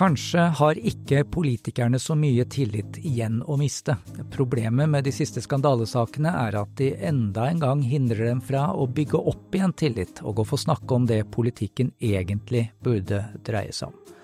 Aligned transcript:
Kanskje 0.00 0.40
har 0.56 0.78
ikke 0.80 1.26
politikerne 1.28 1.98
så 2.00 2.14
mye 2.16 2.46
tillit 2.48 2.96
igjen 3.04 3.42
å 3.44 3.58
miste. 3.60 3.98
Problemet 4.32 4.88
med 4.88 5.04
de 5.04 5.12
siste 5.12 5.42
skandalesakene 5.44 6.30
er 6.40 6.56
at 6.56 6.72
de 6.80 6.94
enda 7.04 7.50
en 7.50 7.60
gang 7.60 7.82
hindrer 7.84 8.30
dem 8.30 8.40
fra 8.40 8.70
å 8.72 8.86
bygge 8.88 9.20
opp 9.20 9.58
igjen 9.58 9.74
tillit, 9.76 10.22
og 10.24 10.40
å 10.40 10.46
få 10.48 10.56
snakke 10.62 10.96
om 10.96 11.04
det 11.10 11.26
politikken 11.36 11.92
egentlig 12.00 12.70
burde 12.80 13.26
dreie 13.44 13.76
seg 13.76 13.92
om. 13.92 14.16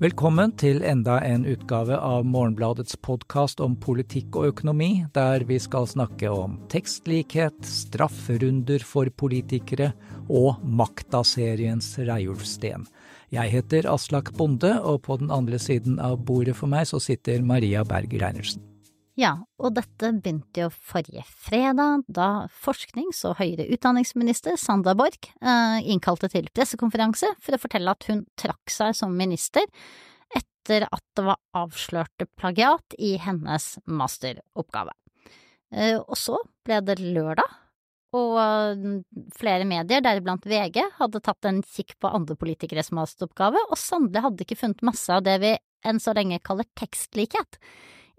Velkommen 0.00 0.54
til 0.56 0.80
enda 0.86 1.18
en 1.26 1.44
utgave 1.44 1.98
av 2.00 2.24
Morgenbladets 2.24 2.96
podkast 3.04 3.60
om 3.60 3.76
politikk 3.76 4.38
og 4.40 4.54
økonomi, 4.54 4.92
der 5.12 5.44
vi 5.44 5.58
skal 5.60 5.90
snakke 5.90 6.32
om 6.32 6.56
tekstlikhet, 6.72 7.60
strafferunder 7.68 8.80
for 8.80 9.12
politikere 9.12 9.90
og 10.30 10.64
makta-seriens 10.64 11.98
Reiulf 12.08 12.48
Steen. 12.48 12.88
Jeg 13.28 13.52
heter 13.52 13.84
Aslak 13.92 14.30
Bonde, 14.38 14.70
og 14.80 15.02
på 15.04 15.18
den 15.20 15.28
andre 15.34 15.58
siden 15.60 15.98
av 16.00 16.16
bordet 16.24 16.54
for 16.56 16.70
meg 16.70 16.86
så 16.88 17.00
sitter 17.02 17.42
Maria 17.44 17.82
Berg 17.84 18.14
Reinertsen. 18.16 18.62
Ja, 19.18 19.32
og 19.58 19.74
dette 19.74 20.12
begynte 20.14 20.62
jo 20.62 20.68
forrige 20.70 21.24
fredag, 21.26 22.04
da 22.06 22.46
forsknings- 22.62 23.24
og 23.26 23.40
høyere 23.40 23.66
utdanningsminister 23.74 24.56
Sandra 24.56 24.94
Borch 24.96 25.32
eh, 25.42 25.80
innkalte 25.90 26.30
til 26.30 26.46
pressekonferanse 26.54 27.32
for 27.42 27.56
å 27.56 27.60
fortelle 27.60 27.92
at 27.92 28.06
hun 28.08 28.22
trakk 28.38 28.70
seg 28.70 28.94
som 28.94 29.16
minister 29.18 29.66
etter 30.38 30.86
at 30.86 31.04
det 31.18 31.26
var 31.26 31.40
avslørte 31.58 32.28
plagiat 32.38 32.94
i 32.96 33.16
hennes 33.20 33.74
masteroppgave. 33.90 34.94
Eh, 35.74 35.98
og 35.98 36.16
så 36.16 36.38
ble 36.64 36.78
det 36.86 37.00
lørdag, 37.02 37.58
og 38.16 38.78
mm, 38.80 39.00
flere 39.36 39.66
medier, 39.68 40.02
deriblant 40.04 40.46
VG, 40.48 40.80
hadde 40.96 41.20
tatt 41.24 41.48
en 41.48 41.60
kikk 41.62 41.98
på 42.00 42.10
andre 42.12 42.38
politikeres 42.40 42.92
masteroppgave, 42.96 43.60
og 43.68 43.80
sannelig 43.80 44.24
hadde 44.24 44.46
ikke 44.46 44.60
funnet 44.62 44.86
masse 44.86 45.12
av 45.12 45.26
det 45.26 45.38
vi 45.44 45.54
enn 45.86 46.00
så 46.02 46.14
lenge 46.16 46.40
kaller 46.44 46.66
tekstlikhet 46.78 47.60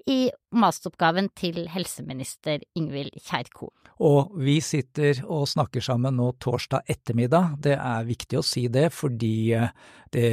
i 0.10 0.30
masteroppgaven 0.56 1.30
til 1.38 1.66
helseminister 1.70 2.64
Ingvild 2.78 3.18
Kjerkol. 3.20 3.74
Og 4.00 4.32
vi 4.40 4.56
sitter 4.64 5.18
og 5.28 5.44
snakker 5.52 5.84
sammen 5.84 6.16
nå 6.16 6.30
torsdag 6.40 6.88
ettermiddag. 6.88 7.58
Det 7.66 7.74
er 7.76 8.06
viktig 8.08 8.40
å 8.40 8.46
si 8.46 8.64
det, 8.72 8.88
fordi 8.96 9.52
eh, 9.58 9.74
det 10.16 10.30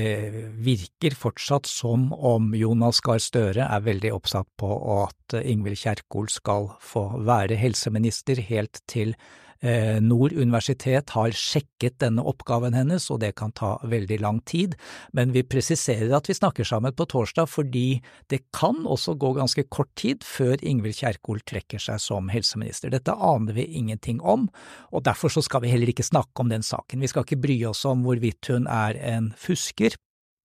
virker 0.63 1.17
fortsatt 1.19 1.67
som 1.67 2.13
om 2.15 2.53
Jonas 2.55 3.03
Gahr 3.05 3.19
Støre 3.23 3.67
er 3.67 3.83
veldig 3.89 4.13
oppsatt 4.15 4.49
på 4.61 4.71
at 5.01 5.35
Ingvild 5.43 5.81
Kjerkol 5.83 6.31
skal 6.31 6.71
få 6.79 7.09
være 7.27 7.59
helseminister 7.59 8.39
helt 8.47 8.85
til 8.87 9.17
Eh, 9.61 9.99
Nord 10.05 10.33
universitet 10.37 11.11
har 11.17 11.35
sjekket 11.37 11.99
denne 12.03 12.25
oppgaven 12.27 12.77
hennes, 12.77 13.09
og 13.11 13.21
det 13.23 13.35
kan 13.39 13.55
ta 13.57 13.77
veldig 13.87 14.19
lang 14.21 14.41
tid, 14.49 14.77
men 15.17 15.33
vi 15.33 15.45
presiserer 15.47 16.13
at 16.17 16.29
vi 16.29 16.37
snakker 16.37 16.67
sammen 16.67 16.95
på 16.97 17.07
torsdag 17.09 17.49
fordi 17.49 18.01
det 18.33 18.43
kan 18.57 18.85
også 18.85 19.17
gå 19.21 19.33
ganske 19.39 19.67
kort 19.73 19.93
tid 19.97 20.25
før 20.27 20.61
Ingvild 20.61 20.99
Kjerkol 21.01 21.41
trekker 21.47 21.83
seg 21.83 22.01
som 22.03 22.31
helseminister. 22.33 22.93
Dette 22.93 23.15
aner 23.15 23.57
vi 23.57 23.69
ingenting 23.79 24.21
om, 24.21 24.49
og 24.93 25.07
derfor 25.09 25.33
så 25.33 25.45
skal 25.45 25.65
vi 25.65 25.73
heller 25.73 25.93
ikke 25.93 26.07
snakke 26.07 26.45
om 26.45 26.53
den 26.53 26.65
saken. 26.67 27.01
Vi 27.01 27.13
skal 27.13 27.27
ikke 27.27 27.41
bry 27.41 27.61
oss 27.71 27.85
om 27.89 28.05
hvorvidt 28.07 28.53
hun 28.53 28.69
er 28.71 28.99
en 29.17 29.33
fusker 29.41 29.97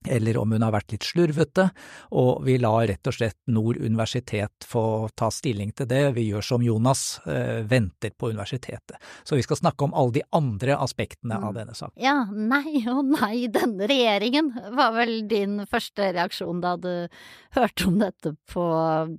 eller 0.08 0.38
om 0.40 0.52
hun 0.52 0.64
har 0.64 0.74
vært 0.74 0.94
litt 0.94 1.06
slurvete, 1.06 1.68
og 2.18 2.42
vi 2.46 2.56
lar 2.60 2.86
rett 2.90 3.08
og 3.08 3.16
slett 3.16 3.38
Nord 3.52 3.78
universitet 3.80 4.66
få 4.68 5.08
ta 5.18 5.30
stilling 5.34 5.72
til 5.76 5.88
det. 5.90 6.02
Vi 6.16 6.26
gjør 6.28 6.46
som 6.46 6.64
Jonas, 6.64 7.20
eh, 7.26 7.62
venter 7.68 8.14
på 8.16 8.32
universitetet. 8.32 8.98
Så 9.24 9.38
vi 9.38 9.44
skal 9.46 9.60
snakke 9.60 9.84
om 9.86 9.94
alle 9.94 10.18
de 10.18 10.24
andre 10.32 10.76
aspektene 10.76 11.38
av 11.38 11.52
mm. 11.52 11.58
denne 11.60 11.76
saken. 11.78 11.98
Ja, 12.02 12.16
nei 12.32 12.84
og 12.90 13.04
nei, 13.14 13.48
denne 13.52 13.88
regjeringen 13.90 14.52
var 14.76 14.94
vel 14.96 15.20
din 15.30 15.60
første 15.70 16.12
reaksjon 16.12 16.62
da 16.64 16.76
du 16.80 16.92
hørte 17.56 17.88
om 17.88 18.00
dette 18.02 18.36
på, 18.52 18.66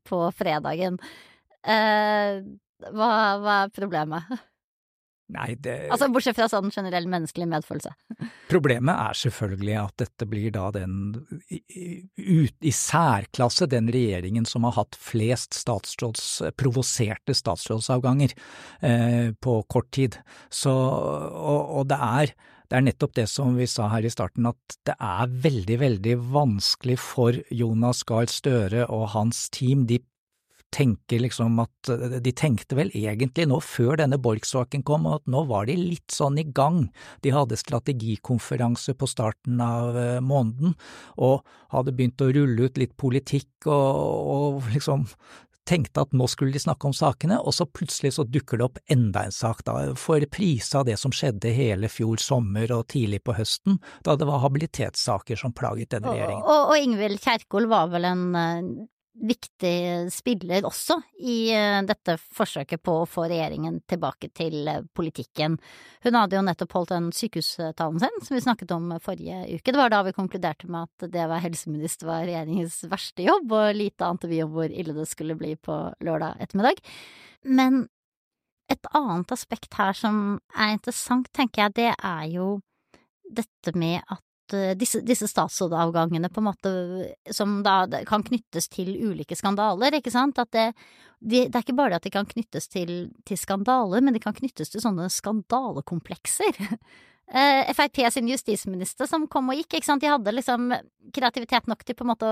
på 0.08 0.24
fredagen. 0.38 1.00
Eh, 1.64 2.42
hva, 2.92 3.12
hva 3.40 3.60
er 3.64 3.76
problemet? 3.76 4.34
Nei, 5.34 5.54
det 5.58 5.76
Altså 5.94 6.10
bortsett 6.14 6.38
fra 6.38 6.48
sånn 6.52 6.72
generell 6.74 7.08
menneskelig 7.10 7.48
medfølelse. 7.50 7.94
Problemet 8.54 8.94
er 8.94 9.20
selvfølgelig 9.24 9.76
at 9.82 10.06
dette 10.06 10.28
blir 10.30 10.54
da 10.54 10.70
den 10.76 10.96
i, 11.50 12.00
i 12.14 12.74
særklasse 12.74 13.68
den 13.72 13.90
regjeringen 13.94 14.48
som 14.50 14.68
har 14.68 14.78
hatt 14.78 14.98
flest 15.00 15.58
statsråds, 15.58 16.26
provoserte 16.60 17.36
statsrådsavganger 17.38 18.36
eh, 18.86 19.34
på 19.42 19.60
kort 19.72 19.92
tid. 19.96 20.20
Så, 20.54 20.74
og, 20.74 21.62
og 21.80 21.88
det 21.92 22.00
er 22.00 22.36
det 22.74 22.80
er 22.80 22.86
nettopp 22.88 23.12
det 23.14 23.28
som 23.30 23.54
vi 23.54 23.68
sa 23.70 23.86
her 23.92 24.06
i 24.08 24.10
starten, 24.10 24.48
at 24.50 24.78
det 24.88 24.96
er 24.98 25.34
veldig, 25.44 25.76
veldig 25.78 26.16
vanskelig 26.34 26.96
for 26.98 27.38
Jonas 27.54 28.02
Gahr 28.10 28.26
Støre 28.32 28.88
og 28.88 29.12
hans 29.14 29.44
team. 29.54 29.84
De 29.86 30.00
tenker 30.74 31.22
liksom 31.24 31.60
at 31.64 31.92
De 32.24 32.32
tenkte 32.36 32.78
vel 32.78 32.92
egentlig 32.96 33.46
nå, 33.50 33.60
før 33.64 34.00
denne 34.02 34.20
Borch-saken 34.22 34.84
kom, 34.88 35.06
at 35.12 35.26
nå 35.30 35.44
var 35.50 35.68
de 35.70 35.78
litt 35.78 36.14
sånn 36.14 36.40
i 36.42 36.46
gang. 36.48 36.88
De 37.26 37.34
hadde 37.36 37.60
strategikonferanse 37.60 38.96
på 38.98 39.10
starten 39.10 39.62
av 39.64 39.98
eh, 40.00 40.20
måneden, 40.24 40.76
og 41.22 41.44
hadde 41.74 41.96
begynt 41.96 42.24
å 42.24 42.32
rulle 42.34 42.70
ut 42.70 42.80
litt 42.80 42.96
politikk 43.00 43.68
og, 43.68 43.90
og 44.34 44.72
liksom 44.74 45.08
tenkte 45.68 46.04
at 46.04 46.14
nå 46.16 46.28
skulle 46.28 46.54
de 46.56 46.62
snakke 46.62 46.88
om 46.90 46.96
sakene, 46.96 47.38
og 47.40 47.56
så 47.56 47.68
plutselig 47.68 48.14
så 48.18 48.26
dukker 48.28 48.60
det 48.60 48.68
opp 48.68 48.80
enda 48.92 49.26
en 49.28 49.36
sak, 49.36 49.64
da, 49.68 49.78
for 50.00 50.24
prisa 50.32 50.82
av 50.82 50.90
det 50.90 50.98
som 51.00 51.14
skjedde 51.16 51.54
hele 51.56 51.90
fjor 51.92 52.22
sommer 52.22 52.72
og 52.76 52.88
tidlig 52.92 53.24
på 53.24 53.36
høsten, 53.38 53.80
da 54.04 54.18
det 54.20 54.28
var 54.30 54.44
habilitetssaker 54.44 55.40
som 55.40 55.56
plaget 55.56 55.94
denne 55.96 56.12
regjeringen. 56.12 56.44
Og, 56.44 56.52
og, 56.52 56.74
og 56.74 56.88
Ingvild 56.88 57.24
Kjerkol 57.24 57.70
var 57.72 57.94
vel 57.94 58.10
en 58.12 58.26
eh, 58.40 58.74
viktig 59.14 60.10
spiller 60.12 60.66
også 60.66 60.98
i 61.22 61.52
eh, 61.54 61.80
dette 61.86 62.16
forsøket 62.34 62.82
på 62.84 62.96
å 63.02 63.08
få 63.10 63.28
regjeringen 63.30 63.80
tilbake 63.90 64.32
til 64.34 64.68
eh, 64.68 64.82
politikken. 64.98 65.60
Hun 66.06 66.18
hadde 66.18 66.40
jo 66.40 66.44
nettopp 66.46 66.74
holdt 66.80 66.94
den 66.96 67.12
sykehustalen 67.16 68.02
sin, 68.02 68.20
som 68.26 68.38
vi 68.38 68.44
snakket 68.44 68.74
om 68.76 68.90
forrige 69.04 69.44
uke. 69.54 69.70
Det 69.70 69.80
var 69.80 69.94
da 69.94 70.02
vi 70.08 70.16
konkluderte 70.18 70.70
med 70.72 70.90
at 70.90 71.08
det 71.14 71.26
å 71.26 71.30
være 71.30 71.46
helseminister 71.46 72.10
var 72.10 72.26
regjeringens 72.26 72.82
verste 72.90 73.26
jobb, 73.28 73.54
og 73.54 73.78
lite 73.78 74.10
ante 74.10 74.32
vi 74.32 74.42
om 74.46 74.54
hvor 74.56 74.74
ille 74.74 74.98
det 74.98 75.08
skulle 75.12 75.38
bli 75.40 75.54
på 75.62 75.78
lørdag 76.04 76.42
ettermiddag. 76.44 76.82
Men 77.46 77.86
et 78.72 78.94
annet 78.98 79.34
aspekt 79.36 79.76
her 79.78 79.94
som 79.98 80.40
er 80.58 80.74
interessant, 80.74 81.30
tenker 81.36 81.68
jeg, 81.68 81.78
det 81.84 81.90
er 81.94 82.28
jo 82.34 82.54
dette 83.34 83.74
med 83.78 84.02
at 84.10 84.24
Eh, 84.54 84.74
disse, 84.78 85.02
disse 85.06 85.28
statsrådavgangene 85.28 86.30
på 86.30 86.42
en 86.42 86.48
måte 86.48 86.74
som 87.34 87.62
da 87.66 87.84
kan 88.08 88.26
knyttes 88.26 88.70
til 88.74 88.92
ulike 89.10 89.38
skandaler, 89.38 89.98
ikke 89.98 90.14
sant, 90.14 90.40
at 90.42 90.52
det, 90.54 90.68
de, 91.20 91.48
det 91.48 91.56
er 91.56 91.64
ikke 91.64 91.78
bare 91.78 91.94
det 91.94 92.02
at 92.02 92.10
de 92.10 92.14
kan 92.14 92.30
knyttes 92.30 92.70
til, 92.70 92.94
til, 93.26 93.40
skandaler, 93.40 94.04
men 94.04 94.16
de 94.16 94.22
kan 94.24 94.36
knyttes 94.38 94.74
til 94.74 94.84
sånne 94.84 95.10
skandalekomplekser. 95.14 96.62
Uh, 97.34 97.64
Frp 97.72 98.02
sin 98.12 98.28
justisminister 98.28 99.08
som 99.08 99.24
kom 99.32 99.48
og 99.50 99.56
gikk, 99.56 99.78
ikke 99.78 99.88
sant, 99.88 100.04
de 100.04 100.10
hadde 100.12 100.34
liksom 100.36 100.68
kreativitet 101.16 101.70
nok 101.72 101.86
til 101.88 101.96
på 101.96 102.04
en 102.04 102.10
måte, 102.12 102.32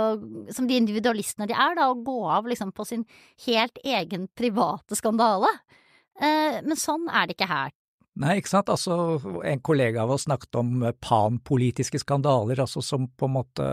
som 0.53 0.67
de 0.67 0.75
individualistene 0.77 1.47
de 1.49 1.55
er, 1.55 1.77
da, 1.79 1.87
å 1.89 1.95
gå 1.95 2.17
av 2.29 2.49
liksom 2.51 2.73
på 2.75 2.85
sin 2.85 3.05
helt 3.47 3.79
egen 3.87 4.27
private 4.37 4.99
skandale. 4.99 5.49
Uh, 6.19 6.59
men 6.67 6.77
sånn 6.77 7.07
er 7.07 7.31
det 7.31 7.37
ikke 7.39 7.49
her. 7.49 7.71
Nei, 8.19 8.35
ikke 8.41 8.51
sant. 8.51 8.69
Altså, 8.69 8.95
en 9.47 9.61
kollega 9.63 10.03
av 10.03 10.11
oss 10.11 10.25
snakket 10.27 10.57
om 10.59 10.83
panpolitiske 10.99 12.01
skandaler, 12.01 12.59
altså 12.59 12.83
som 12.83 13.07
på 13.07 13.29
en 13.29 13.35
måte 13.37 13.67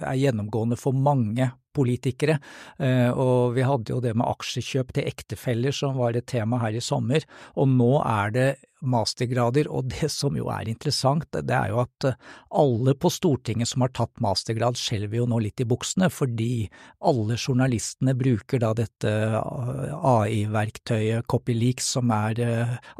er 0.00 0.16
gjennomgående 0.16 0.78
for 0.80 0.96
mange 0.96 1.50
politikere. 1.76 2.38
Eh, 2.80 3.10
og 3.12 3.54
vi 3.58 3.66
hadde 3.66 3.92
jo 3.92 4.00
det 4.02 4.14
med 4.16 4.26
aksjekjøp 4.30 4.94
til 4.96 5.10
ektefeller 5.10 5.76
som 5.76 5.98
var 6.00 6.16
et 6.16 6.28
tema 6.30 6.62
her 6.64 6.78
i 6.78 6.82
sommer, 6.84 7.26
og 7.54 7.68
nå 7.76 7.92
er 8.00 8.34
det 8.34 8.48
mastergrader, 8.80 9.68
og 9.70 9.90
det 9.92 10.10
som 10.12 10.36
jo 10.36 10.48
er 10.52 10.68
interessant, 10.70 11.26
det 11.32 11.56
er 11.56 11.72
jo 11.72 11.80
at 11.82 12.06
eh, 12.08 12.18
alle 12.60 12.94
på 12.98 13.10
Stortinget 13.12 13.70
som 13.70 13.84
har 13.84 13.92
tatt 13.96 14.22
mastergrad 14.22 14.78
skjelver 14.80 15.20
jo 15.20 15.28
nå 15.30 15.40
litt 15.44 15.60
i 15.62 15.68
buksene, 15.68 16.10
fordi 16.12 16.68
alle 17.04 17.38
journalistene 17.38 18.14
bruker 18.18 18.62
da 18.62 18.72
dette 18.78 19.10
eh, 19.10 19.96
AI-verktøyet 20.14 21.28
Copyleaks 21.30 21.92
som 21.96 22.10
er 22.14 22.40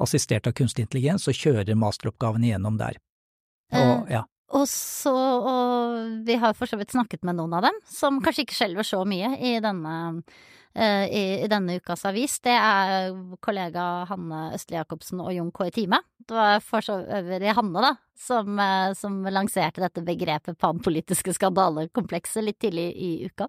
assistert 0.01 0.49
av 0.49 0.57
kunstig 0.59 0.87
intelligens, 0.87 1.29
og 1.31 1.39
kjører 1.39 1.79
masteroppgavene 1.79 2.53
gjennom 2.53 2.81
der. 2.81 2.99
Og, 3.71 4.11
ja. 4.11 4.25
Og 4.51 4.67
så, 4.69 5.15
og 5.15 6.23
vi 6.27 6.39
har 6.43 6.57
for 6.59 6.71
så 6.71 6.79
vidt 6.81 6.95
snakket 6.95 7.23
med 7.27 7.39
noen 7.39 7.53
av 7.59 7.69
dem, 7.69 7.77
som 7.87 8.19
kanskje 8.23 8.49
ikke 8.49 8.57
skjelver 8.59 8.87
så 8.87 9.05
mye 9.07 9.37
i 9.39 9.53
denne, 9.63 9.95
uh, 10.75 11.05
i, 11.07 11.23
i, 11.45 11.51
denne 11.51 11.77
ukas 11.79 12.03
avis. 12.11 12.41
Det 12.43 12.57
er 12.57 13.15
kollega 13.45 14.09
Hanne 14.11 14.49
Østli 14.57 14.79
Jacobsen 14.79 15.23
og 15.23 15.31
Jon 15.37 15.53
Kåre 15.55 15.71
Time. 15.75 16.03
Det 16.27 16.35
var 16.35 16.59
for 16.67 16.83
så 16.83 16.99
øvrig 17.21 17.55
Hanne, 17.55 17.85
da, 17.85 17.93
som, 18.19 18.59
uh, 18.59 18.91
som 18.99 19.23
lanserte 19.31 19.85
dette 19.85 20.03
begrepet 20.07 20.59
panpolitiske 20.59 21.37
skandalekomplekset 21.39 22.47
litt 22.49 22.59
tidlig 22.63 22.91
i 22.99 23.13
uka. 23.31 23.47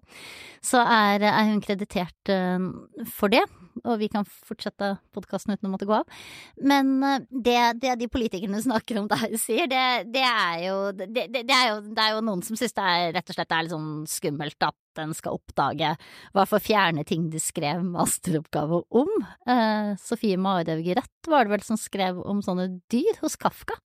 Så 0.62 0.84
er, 0.86 1.26
er 1.32 1.50
hun 1.50 1.64
kreditert 1.66 2.30
uh, 2.30 2.70
for 3.10 3.34
det. 3.34 3.42
Og 3.82 3.98
vi 4.00 4.08
kan 4.12 4.26
fortsette 4.26 4.92
podkasten 5.14 5.54
uten 5.54 5.68
å 5.68 5.72
måtte 5.72 5.88
gå 5.88 5.96
av. 5.96 6.22
Men 6.62 6.94
eh, 7.06 7.26
det, 7.30 7.58
det 7.82 7.96
de 8.02 8.10
politikerne 8.12 8.60
snakker 8.66 9.00
om 9.00 9.08
der, 9.10 9.36
sier, 9.40 9.68
det, 9.70 9.84
det, 10.12 10.24
er 10.26 10.64
jo, 10.66 10.78
det, 10.96 11.26
det, 11.32 11.44
er 11.48 11.72
jo 11.72 11.80
Det 11.88 12.04
er 12.04 12.16
jo 12.16 12.24
noen 12.28 12.44
som 12.46 12.58
syns 12.58 12.76
det 12.76 12.88
er 12.94 13.14
rett 13.18 13.32
og 13.32 13.38
slett 13.38 13.54
er 13.54 13.66
litt 13.66 13.76
sånn 13.76 13.92
skummelt 14.10 14.68
at 14.68 15.02
en 15.02 15.14
skal 15.16 15.38
oppdage 15.38 15.94
hva 16.36 16.44
for 16.48 16.60
fjerne 16.60 17.04
ting 17.08 17.30
de 17.32 17.40
skrev 17.40 17.80
masteroppgave 17.86 18.82
om. 19.02 19.14
Eh, 19.48 19.94
Sofie 20.02 20.40
Marhaug 20.40 20.92
Rett 20.92 21.30
var 21.30 21.46
det 21.46 21.56
vel 21.56 21.64
som 21.64 21.80
skrev 21.80 22.20
om 22.20 22.44
sånne 22.44 22.68
dyr 22.92 23.16
hos 23.22 23.38
Kafka 23.40 23.78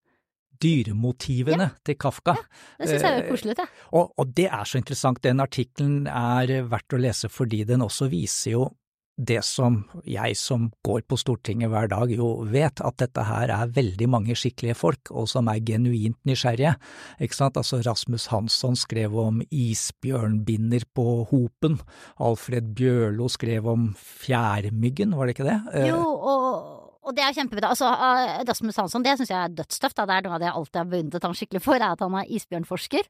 dyremotivene 0.61 1.67
ja. 1.69 1.75
til 1.85 1.97
Kafka. 1.99 2.35
Ja, 2.37 2.45
det 2.81 2.89
syns 2.91 3.05
jeg 3.05 3.21
er 3.21 3.29
koselig, 3.29 3.55
Ja. 3.59 3.67
Og, 3.91 4.11
og, 4.17 4.33
det 4.37 4.47
er 4.49 4.65
så 4.65 4.81
interessant. 4.81 5.21
Den 5.23 5.43
artikkelen 5.43 6.07
er 6.09 6.67
verdt 6.69 6.95
å 6.95 7.01
lese 7.01 7.29
fordi 7.31 7.63
den 7.67 7.85
også 7.85 8.09
viser 8.11 8.55
jo 8.55 8.67
det 9.17 9.39
som 9.45 9.79
jeg 10.05 10.37
som 10.37 10.67
går 10.85 11.01
på 11.09 11.17
Stortinget 11.17 11.71
hver 11.73 11.89
dag 11.89 12.11
jo 12.13 12.29
vet, 12.45 12.81
at 12.85 12.99
dette 13.01 13.25
her 13.25 13.49
er 13.53 13.73
veldig 13.73 14.09
mange 14.13 14.37
skikkelige 14.37 14.77
folk, 14.77 15.11
og 15.11 15.25
som 15.31 15.49
er 15.49 15.63
genuint 15.65 16.19
nysgjerrige. 16.27 16.75
Ikke 17.23 17.39
sant? 17.39 17.57
Altså 17.57 17.81
Rasmus 17.85 18.27
Hansson 18.31 18.77
skrev 18.77 19.17
om 19.17 19.41
isbjørnbinder 19.49 20.85
på 20.95 21.23
Hopen, 21.31 21.79
Alfred 22.21 22.73
Bjørlo 22.77 23.29
skrev 23.33 23.67
om 23.73 23.89
fjærmyggen, 23.97 25.17
var 25.17 25.27
det 25.27 25.37
ikke 25.37 25.49
det? 25.49 25.59
Jo, 25.89 26.03
og 26.03 26.86
og 27.07 27.15
det 27.15 27.23
er 27.23 27.35
kjempebra. 27.35 27.71
Altså, 27.71 27.87
eh, 27.87 28.41
Rasmus 28.47 28.79
Hansson, 28.81 29.03
det 29.05 29.17
syns 29.17 29.31
jeg 29.31 29.39
er 29.39 29.53
dødstøft. 29.55 29.99
Det 29.99 30.15
er 30.15 30.25
noe 30.25 30.35
av 30.35 30.41
det 30.41 30.49
jeg 30.49 30.57
alltid 30.59 30.81
har 30.81 30.89
beundret 30.91 31.27
ham 31.27 31.35
skikkelig 31.39 31.61
for, 31.63 31.79
er 31.79 31.93
at 31.93 32.03
han 32.03 32.17
er 32.19 32.33
isbjørnforsker. 32.37 33.07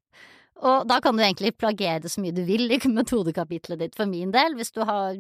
Og 0.68 0.88
da 0.90 0.98
kan 1.02 1.18
du 1.18 1.22
egentlig 1.22 1.54
plagere 1.58 2.10
så 2.10 2.22
mye 2.22 2.34
du 2.34 2.44
vil 2.46 2.72
i 2.74 2.80
metodekapitlet 3.00 3.82
ditt, 3.82 3.98
for 3.98 4.10
min 4.10 4.34
del. 4.34 4.58
Hvis 4.58 4.74
du 4.76 4.84
har 4.86 5.18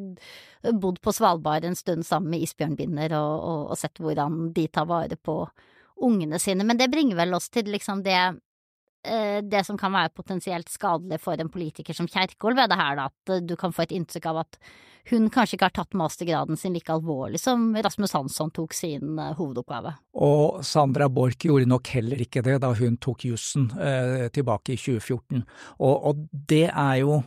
bodd 0.77 1.01
på 1.01 1.13
Svalbard 1.13 1.65
en 1.65 1.77
stund 1.77 2.05
sammen 2.05 2.33
med 2.33 2.45
isbjørnbinder 2.45 3.17
og, 3.17 3.33
og, 3.37 3.63
og 3.73 3.81
sett 3.81 4.01
hvordan 4.01 4.51
de 4.55 4.67
tar 4.69 4.89
vare 4.89 5.17
på 5.17 5.41
ungene 6.05 6.39
sine. 6.39 6.65
Men 6.67 6.77
det 6.77 6.91
bringer 6.93 7.17
vel 7.17 7.33
oss 7.37 7.49
til 7.49 7.69
liksom 7.73 8.03
det 8.05 8.19
det 9.43 9.63
som 9.65 9.77
kan 9.79 9.93
være 9.93 10.13
potensielt 10.15 10.69
skadelig 10.71 11.21
for 11.23 11.39
en 11.39 11.51
politiker 11.51 11.95
som 11.95 12.09
Kjerkol 12.09 12.57
ved 12.57 12.71
det 12.71 12.79
her, 12.79 12.99
da, 12.99 13.07
at 13.07 13.33
eh, 13.33 13.43
du 13.45 13.55
kan 13.59 13.73
få 13.75 13.85
et 13.85 13.95
inntrykk 13.95 14.29
av 14.31 14.43
at 14.43 14.59
hun 15.07 15.29
kanskje 15.31 15.55
ikke 15.55 15.69
har 15.69 15.75
tatt 15.77 15.95
mastergraden 15.95 16.59
sin 16.59 16.73
like 16.75 16.91
alvorlig 16.91 17.39
som 17.39 17.69
Rasmus 17.75 18.11
Hansson 18.17 18.51
tok 18.51 18.75
sin 18.75 19.15
uh, 19.15 19.31
hovedoppgave. 19.37 19.93
Og 20.19 20.59
Sandra 20.67 21.07
Borch 21.07 21.39
gjorde 21.47 21.69
nok 21.69 21.87
heller 21.95 22.19
ikke 22.25 22.43
det 22.43 22.57
da 22.65 22.73
hun 22.75 22.97
tok 22.99 23.23
jussen 23.29 23.69
eh, 23.79 24.27
tilbake 24.35 24.75
i 24.75 24.79
2014. 24.81 25.45
Og, 25.79 25.95
og 26.11 26.27
det 26.51 26.65
er 26.67 26.99
jo 27.05 27.21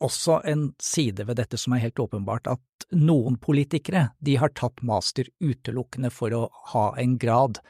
også 0.00 0.40
en 0.48 0.70
side 0.82 1.26
ved 1.28 1.38
dette 1.40 1.58
som 1.60 1.74
er 1.76 1.84
helt 1.84 2.00
åpenbart, 2.00 2.48
at 2.50 2.60
noen 2.96 3.36
politikere 3.38 4.08
de 4.24 4.34
har 4.40 4.52
tatt 4.56 4.80
master 4.86 5.28
utelukkende 5.42 6.10
for 6.10 6.34
å 6.34 6.40
ha 6.72 6.86
en 6.98 7.16
grad, 7.20 7.60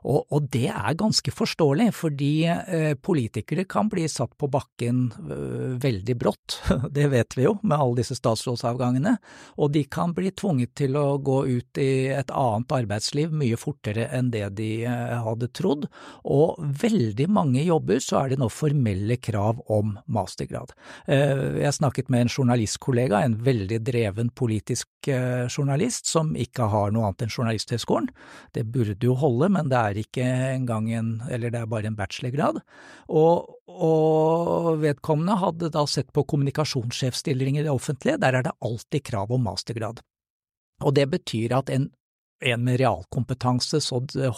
og, 0.00 0.24
og 0.32 0.46
det 0.54 0.68
er 0.72 0.96
ganske 0.98 1.32
forståelig, 1.34 1.90
fordi 1.96 2.32
eh, 2.48 2.94
politikere 2.96 3.66
kan 3.68 3.90
bli 3.92 4.06
satt 4.08 4.36
på 4.40 4.48
bakken 4.52 5.02
eh, 5.20 5.74
veldig 5.82 6.16
brått, 6.20 6.60
det 6.96 7.10
vet 7.12 7.36
vi 7.36 7.46
jo 7.48 7.56
med 7.62 7.76
alle 7.76 8.00
disse 8.00 8.16
statsrådsavgangene, 8.18 9.16
og 9.60 9.74
de 9.74 9.84
kan 9.90 10.14
bli 10.16 10.32
tvunget 10.32 10.74
til 10.80 10.96
å 11.00 11.18
gå 11.18 11.42
ut 11.50 11.82
i 11.82 11.90
et 12.14 12.32
annet 12.32 12.76
arbeidsliv 12.80 13.34
mye 13.34 13.58
fortere 13.60 14.08
enn 14.16 14.30
det 14.32 14.46
de 14.60 14.70
eh, 14.88 15.16
hadde 15.26 15.50
trodd, 15.56 15.88
og 16.24 16.62
veldig 16.80 17.28
mange 17.32 17.66
jobber 17.66 18.00
så 18.02 18.22
er 18.22 18.32
det 18.32 18.40
nå 18.40 18.48
formelle 18.52 19.18
krav 19.20 19.60
om 19.72 19.96
mastergrad. 20.10 20.72
Eh, 21.10 21.60
jeg 21.60 21.76
snakket 21.80 22.10
med 22.12 22.26
en 22.26 22.30
journalistkollega, 22.30 23.22
en 23.24 23.36
veldig 23.44 23.80
dreven 23.86 24.30
politisk 24.36 25.08
eh, 25.08 25.48
journalist, 25.48 26.06
som 26.10 26.34
ikke 26.38 26.68
har 26.72 26.92
noe 26.94 27.08
annet 27.08 27.26
enn 27.26 27.32
Journalisthøgskolen. 27.34 28.10
Det 28.54 28.66
burde 28.70 29.08
jo 29.08 29.16
holde, 29.18 29.50
men 29.56 29.72
det 29.72 29.80
er 29.80 30.02
ikke 30.04 30.26
engang 30.54 30.90
en, 30.94 31.12
eller 31.30 31.52
det 31.52 31.62
er 31.62 31.70
bare 31.70 31.90
en 31.90 31.98
bachelorgrad. 31.98 32.60
Og, 33.08 33.50
og 33.70 34.70
vedkommende 34.84 35.38
hadde 35.40 35.72
da 35.74 35.86
sett 35.88 36.12
på 36.14 36.26
kommunikasjonssjefstillinger 36.30 37.64
i 37.64 37.68
det 37.68 37.74
offentlige, 37.74 38.20
der 38.20 38.38
er 38.38 38.46
det 38.46 38.56
alltid 38.60 39.06
krav 39.10 39.32
om 39.34 39.48
mastergrad. 39.48 40.04
Og 40.84 40.94
det 40.96 41.10
betyr 41.12 41.58
at 41.58 41.72
en 41.72 41.90
en 42.40 42.64
med 42.64 42.80
realkompetanse 42.80 43.80
så 43.84 44.00
det 44.12 44.32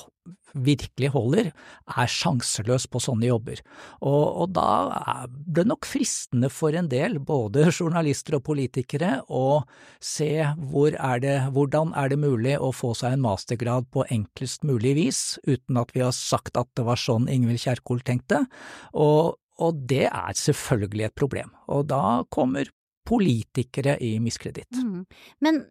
virkelig 0.52 1.08
holder, 1.14 1.50
er 1.96 2.10
sjanseløs 2.10 2.84
på 2.92 3.00
sånne 3.02 3.28
jobber. 3.30 3.62
Og, 4.04 4.24
og, 4.42 4.50
da 4.56 4.66
er 5.00 5.30
det 5.56 5.64
nok 5.68 5.88
fristende 5.88 6.50
for 6.52 6.76
en 6.76 6.90
del, 6.92 7.18
både 7.24 7.68
journalister 7.78 8.36
og 8.38 8.44
politikere, 8.50 9.14
å 9.32 9.62
se 10.02 10.44
hvor 10.60 10.96
er 10.98 11.22
det, 11.24 11.36
hvordan 11.56 11.94
er 11.98 12.12
det 12.12 12.20
mulig 12.22 12.58
å 12.60 12.72
få 12.76 12.92
seg 12.98 13.16
en 13.16 13.24
mastergrad 13.24 13.88
på 13.94 14.06
enklest 14.12 14.66
mulig 14.68 14.94
vis, 15.00 15.22
uten 15.48 15.80
at 15.80 15.94
vi 15.96 16.04
har 16.04 16.14
sagt 16.16 16.60
at 16.60 16.70
det 16.76 16.86
var 16.88 17.00
sånn 17.00 17.30
Ingvild 17.32 17.62
Kjerkol 17.64 18.04
tenkte, 18.06 18.44
og, 18.92 19.38
og 19.62 19.84
det 19.88 20.06
er 20.10 20.38
selvfølgelig 20.38 21.08
et 21.08 21.18
problem. 21.18 21.52
Og 21.72 21.88
da 21.90 22.22
kommer 22.32 22.68
politikere 23.08 23.96
i 24.04 24.18
miskreditt. 24.22 24.76
Mm. 24.78 25.06
Men 25.42 25.64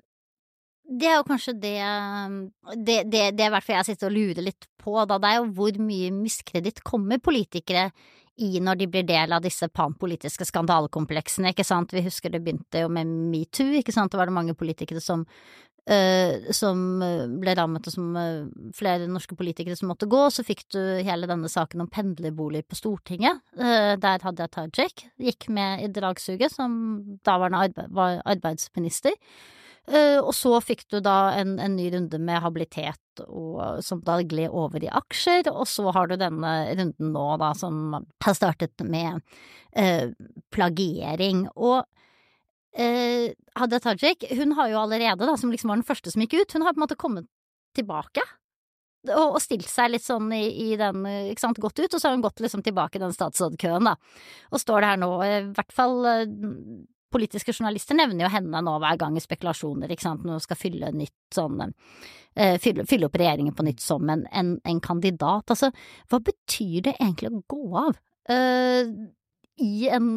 det 0.92 1.08
er 1.08 1.20
jo 1.20 1.28
kanskje 1.28 1.54
det 1.62 1.78
Det, 2.76 2.98
det, 3.08 3.22
det 3.38 3.46
er 3.46 3.54
hvert 3.54 3.66
fall 3.66 3.80
jeg 3.80 3.94
sitter 3.94 4.10
og 4.10 4.18
lurer 4.18 4.46
litt 4.50 4.68
på, 4.82 4.96
da. 5.06 5.18
Det 5.22 5.30
er 5.30 5.40
jo 5.40 5.52
hvor 5.58 5.80
mye 5.80 6.12
miskreditt 6.16 6.84
kommer 6.84 7.22
politikere 7.22 7.90
i 8.42 8.60
når 8.64 8.80
de 8.80 8.88
blir 8.90 9.04
del 9.06 9.34
av 9.36 9.44
disse 9.44 9.68
panpolitiske 9.70 10.48
skandalekompleksene, 10.50 11.52
ikke 11.52 11.68
sant. 11.68 11.94
Vi 11.94 12.04
husker 12.06 12.32
det 12.34 12.42
begynte 12.44 12.86
jo 12.86 12.90
med 12.90 13.10
metoo, 13.32 13.70
ikke 13.78 13.94
sant. 13.94 14.14
Da 14.14 14.22
var 14.22 14.32
det 14.32 14.40
mange 14.40 14.58
politikere 14.58 15.04
som 15.04 15.28
Uh, 15.82 16.52
som 16.54 16.78
ble 17.42 17.56
rammet, 17.58 17.88
og 17.90 17.94
som 17.96 18.12
uh, 18.14 18.46
flere 18.78 19.08
norske 19.10 19.34
politikere 19.34 19.74
som 19.74 19.90
måtte 19.90 20.06
gå. 20.06 20.20
Så 20.30 20.46
fikk 20.46 20.62
du 20.76 20.78
hele 21.02 21.26
denne 21.26 21.50
saken 21.50 21.82
om 21.82 21.90
pendlerboliger 21.90 22.68
på 22.70 22.78
Stortinget. 22.78 23.42
Uh, 23.58 23.98
der 23.98 24.22
Hadia 24.22 24.46
Tajik 24.46 25.08
gikk 25.18 25.50
med 25.50 25.82
i 25.82 25.90
dragsuget 25.90 26.54
som 26.54 26.76
daværende 27.26 27.64
arbe 27.66 27.88
var 27.98 28.22
arbeidsminister. 28.30 29.18
Eh, 29.90 30.20
og 30.22 30.34
så 30.38 30.54
fikk 30.62 30.84
du 30.94 31.00
da 31.02 31.34
en, 31.40 31.56
en 31.60 31.74
ny 31.76 31.88
runde 31.96 32.20
med 32.22 32.44
habilitet 32.44 33.24
og, 33.26 33.82
som 33.84 34.04
da 34.06 34.20
gled 34.22 34.54
over 34.54 34.84
i 34.84 34.92
aksjer, 34.92 35.50
og 35.50 35.66
så 35.70 35.90
har 35.96 36.12
du 36.12 36.20
denne 36.22 36.52
runden 36.78 37.16
nå 37.16 37.26
da 37.42 37.50
som 37.58 37.98
har 37.98 38.38
startet 38.38 38.86
med 38.86 39.24
eh, 39.74 40.14
plagiering. 40.54 41.48
Og 41.58 41.82
eh, 42.78 43.34
Hadia 43.58 43.82
Tajik, 43.82 44.28
hun 44.38 44.54
har 44.60 44.70
jo 44.70 44.84
allerede, 44.84 45.26
da, 45.26 45.34
som 45.38 45.54
liksom 45.54 45.74
var 45.74 45.82
den 45.82 45.90
første 45.90 46.14
som 46.14 46.24
gikk 46.24 46.38
ut, 46.44 46.56
hun 46.56 46.68
har 46.68 46.78
på 46.78 46.82
en 46.82 46.86
måte 46.86 47.00
kommet 47.02 47.28
tilbake. 47.76 48.24
Og, 49.10 49.40
stilt 49.42 49.66
seg 49.66 49.96
litt 49.96 50.06
sånn 50.06 50.30
i, 50.38 50.44
i, 50.62 50.72
den, 50.78 51.02
ikke 51.32 51.42
sant, 51.42 51.58
gått 51.58 51.80
ut, 51.82 51.90
og 51.90 51.98
så 51.98 52.06
har 52.06 52.14
hun 52.14 52.22
gått 52.22 52.44
liksom 52.44 52.62
tilbake 52.62 53.00
i 53.00 53.02
den 53.02 53.16
statsrådkøen, 53.16 53.90
da. 53.90 53.96
Og 54.54 54.62
står 54.62 54.84
det 54.84 54.92
her 54.92 55.02
nå, 55.02 55.10
i 55.26 55.40
hvert 55.58 55.74
fall 55.74 55.96
politiske 57.12 57.54
journalister 57.54 57.98
nevner 57.98 58.26
jo 58.26 58.32
henne 58.34 58.62
nå 58.64 58.74
hver 58.82 59.00
gang 59.02 59.18
i 59.18 59.24
spekulasjoner, 59.24 59.92
ikke 59.92 60.08
sant, 60.08 60.26
når 60.26 60.40
hun 60.40 60.44
skal 60.46 60.60
fylle 60.60 60.92
sånn 61.36 61.64
uh, 61.64 62.58
fylle, 62.62 62.86
fylle, 62.90 63.08
opp 63.08 63.20
regjeringen 63.20 63.56
på 63.58 63.66
nytt 63.68 63.84
som 63.84 64.10
en, 64.10 64.26
en, 64.32 64.56
en, 64.68 64.82
kandidat. 64.84 65.52
Altså, 65.52 65.72
hva 66.12 66.22
betyr 66.24 66.88
det 66.88 66.96
egentlig 66.98 67.32
å 67.32 67.44
gå 67.52 67.82
av 67.82 68.00
uh, 68.32 68.94
i, 69.62 69.74
en, 69.90 70.14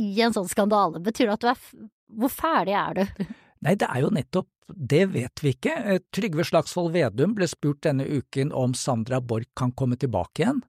i 0.00 0.10
en 0.24 0.36
sånn 0.36 0.50
skandale? 0.50 1.02
Betyr 1.04 1.30
det 1.30 1.38
at 1.38 1.46
du 1.46 1.50
er 1.52 1.88
Hvor 2.20 2.30
ferdig 2.32 2.76
er 2.78 3.00
du? 3.00 3.26
Nei, 3.64 3.74
det 3.74 3.88
er 3.88 4.04
jo 4.04 4.12
nettopp 4.14 4.52
det 4.66 5.04
vet 5.12 5.44
vi 5.44 5.52
ikke. 5.54 5.72
Eh, 5.78 6.00
Trygve 6.10 6.42
Slagsvold 6.42 6.90
Vedum 6.90 7.36
ble 7.36 7.46
spurt 7.46 7.84
denne 7.86 8.02
uken 8.02 8.50
om 8.50 8.72
Sandra 8.74 9.20
Borch 9.22 9.46
kan 9.54 9.70
komme 9.78 9.94
tilbake 9.94 10.42
igjen. 10.42 10.64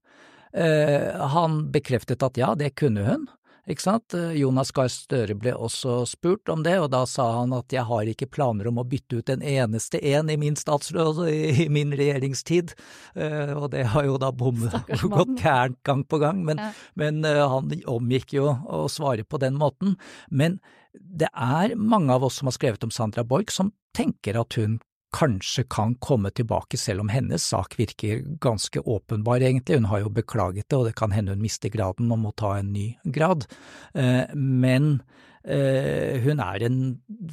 Han 1.34 1.58
bekreftet 1.74 2.24
at 2.26 2.38
ja, 2.40 2.52
det 2.58 2.72
kunne 2.80 3.04
hun. 3.06 3.26
Ikke 3.68 3.84
sant? 3.84 4.16
Jonas 4.40 4.72
Gahr 4.72 4.88
Støre 4.92 5.36
ble 5.36 5.52
også 5.52 6.00
spurt 6.08 6.48
om 6.52 6.62
det, 6.64 6.78
og 6.80 6.88
da 6.94 7.02
sa 7.10 7.26
han 7.42 7.52
at 7.58 7.74
jeg 7.76 7.84
har 7.90 8.08
ikke 8.08 8.30
planer 8.32 8.70
om 8.70 8.80
å 8.80 8.86
bytte 8.88 9.20
ut 9.20 9.32
en 9.34 9.44
eneste 9.44 10.00
en 10.14 10.32
i 10.32 10.38
min 10.40 10.56
statsråd, 10.56 11.20
i 11.28 11.68
min 11.74 11.92
regjeringstid, 11.98 12.72
uh, 13.20 13.54
og 13.58 13.70
det 13.76 13.84
har 13.92 14.08
jo 14.08 14.16
da 14.24 14.32
bommet 14.32 14.88
gått 15.04 15.36
gærent 15.42 15.82
gang 15.88 16.06
på 16.08 16.22
gang, 16.24 16.46
men, 16.48 16.64
ja. 16.64 16.72
men 16.96 17.20
uh, 17.28 17.44
han 17.58 17.76
omgikk 17.92 18.38
jo 18.40 18.54
å 18.56 18.86
svare 18.92 19.28
på 19.28 19.42
den 19.44 19.60
måten. 19.60 19.98
Men 20.32 20.62
det 20.96 21.30
er 21.34 21.76
mange 21.76 22.16
av 22.16 22.24
oss 22.24 22.40
som 22.40 22.48
har 22.48 22.56
skrevet 22.56 22.88
om 22.88 22.94
Sandra 22.94 23.28
Borch 23.28 23.52
som 23.54 23.74
tenker 23.98 24.40
at 24.40 24.56
hun 24.60 24.80
kanskje 25.16 25.64
kan 25.70 25.96
komme 25.96 26.30
tilbake, 26.36 26.78
selv 26.78 27.06
om 27.06 27.10
hennes 27.10 27.44
sak 27.44 27.78
virker 27.80 28.24
ganske 28.44 28.80
åpenbar, 28.80 29.42
egentlig. 29.42 29.80
Hun 29.80 29.90
har 29.92 30.04
jo 30.04 30.10
beklaget 30.10 30.68
det, 30.70 30.78
og 30.78 30.86
det 30.90 30.96
kan 31.00 31.16
hende 31.16 31.36
hun 31.36 31.44
mister 31.44 31.72
graden 31.74 32.12
og 32.12 32.20
må 32.20 32.34
ta 32.38 32.58
en 32.58 32.74
ny 32.74 32.90
grad. 33.04 33.48
Eh, 33.94 34.26
men 34.36 35.00
hun 35.48 36.42
er 36.44 36.64
en, 36.68 36.80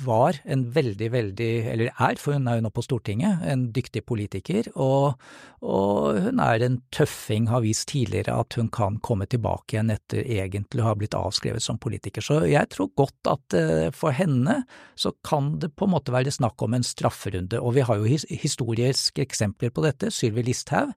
var 0.05 0.37
en 0.45 0.61
veldig, 0.75 1.09
veldig, 1.11 1.51
eller 1.73 1.91
er, 1.91 2.19
for 2.21 2.37
hun 2.37 2.47
er 2.47 2.61
jo 2.61 2.65
nå 2.67 2.71
på 2.75 2.85
Stortinget, 2.87 3.43
en 3.51 3.65
dyktig 3.75 4.05
politiker, 4.07 4.69
og, 4.79 5.19
og 5.65 6.21
hun 6.23 6.43
er 6.43 6.63
en 6.63 6.77
tøffing, 6.95 7.49
har 7.51 7.65
vist 7.65 7.89
tidligere 7.91 8.37
at 8.45 8.55
hun 8.59 8.69
kan 8.73 9.01
komme 9.05 9.27
tilbake 9.31 9.75
igjen 9.75 9.91
etter 9.95 10.23
egentlig 10.23 10.85
å 10.85 10.91
ha 10.91 10.95
blitt 10.99 11.17
avskrevet 11.19 11.65
som 11.65 11.81
politiker. 11.83 12.25
Så 12.25 12.43
jeg 12.47 12.71
tror 12.73 12.93
godt 12.95 13.31
at 13.33 13.57
eh, 13.59 13.89
for 13.95 14.15
henne 14.15 14.61
så 14.95 15.15
kan 15.27 15.55
det 15.63 15.73
på 15.75 15.89
en 15.89 15.95
måte 15.97 16.15
være 16.15 16.35
snakk 16.35 16.63
om 16.63 16.77
en 16.77 16.87
strafferunde, 16.87 17.59
og 17.59 17.75
vi 17.79 17.87
har 17.89 17.99
jo 17.99 18.21
historiske 18.45 19.25
eksempler 19.25 19.73
på 19.75 19.87
dette. 19.87 20.13
Sylvi 20.15 20.47
Listhaug, 20.47 20.95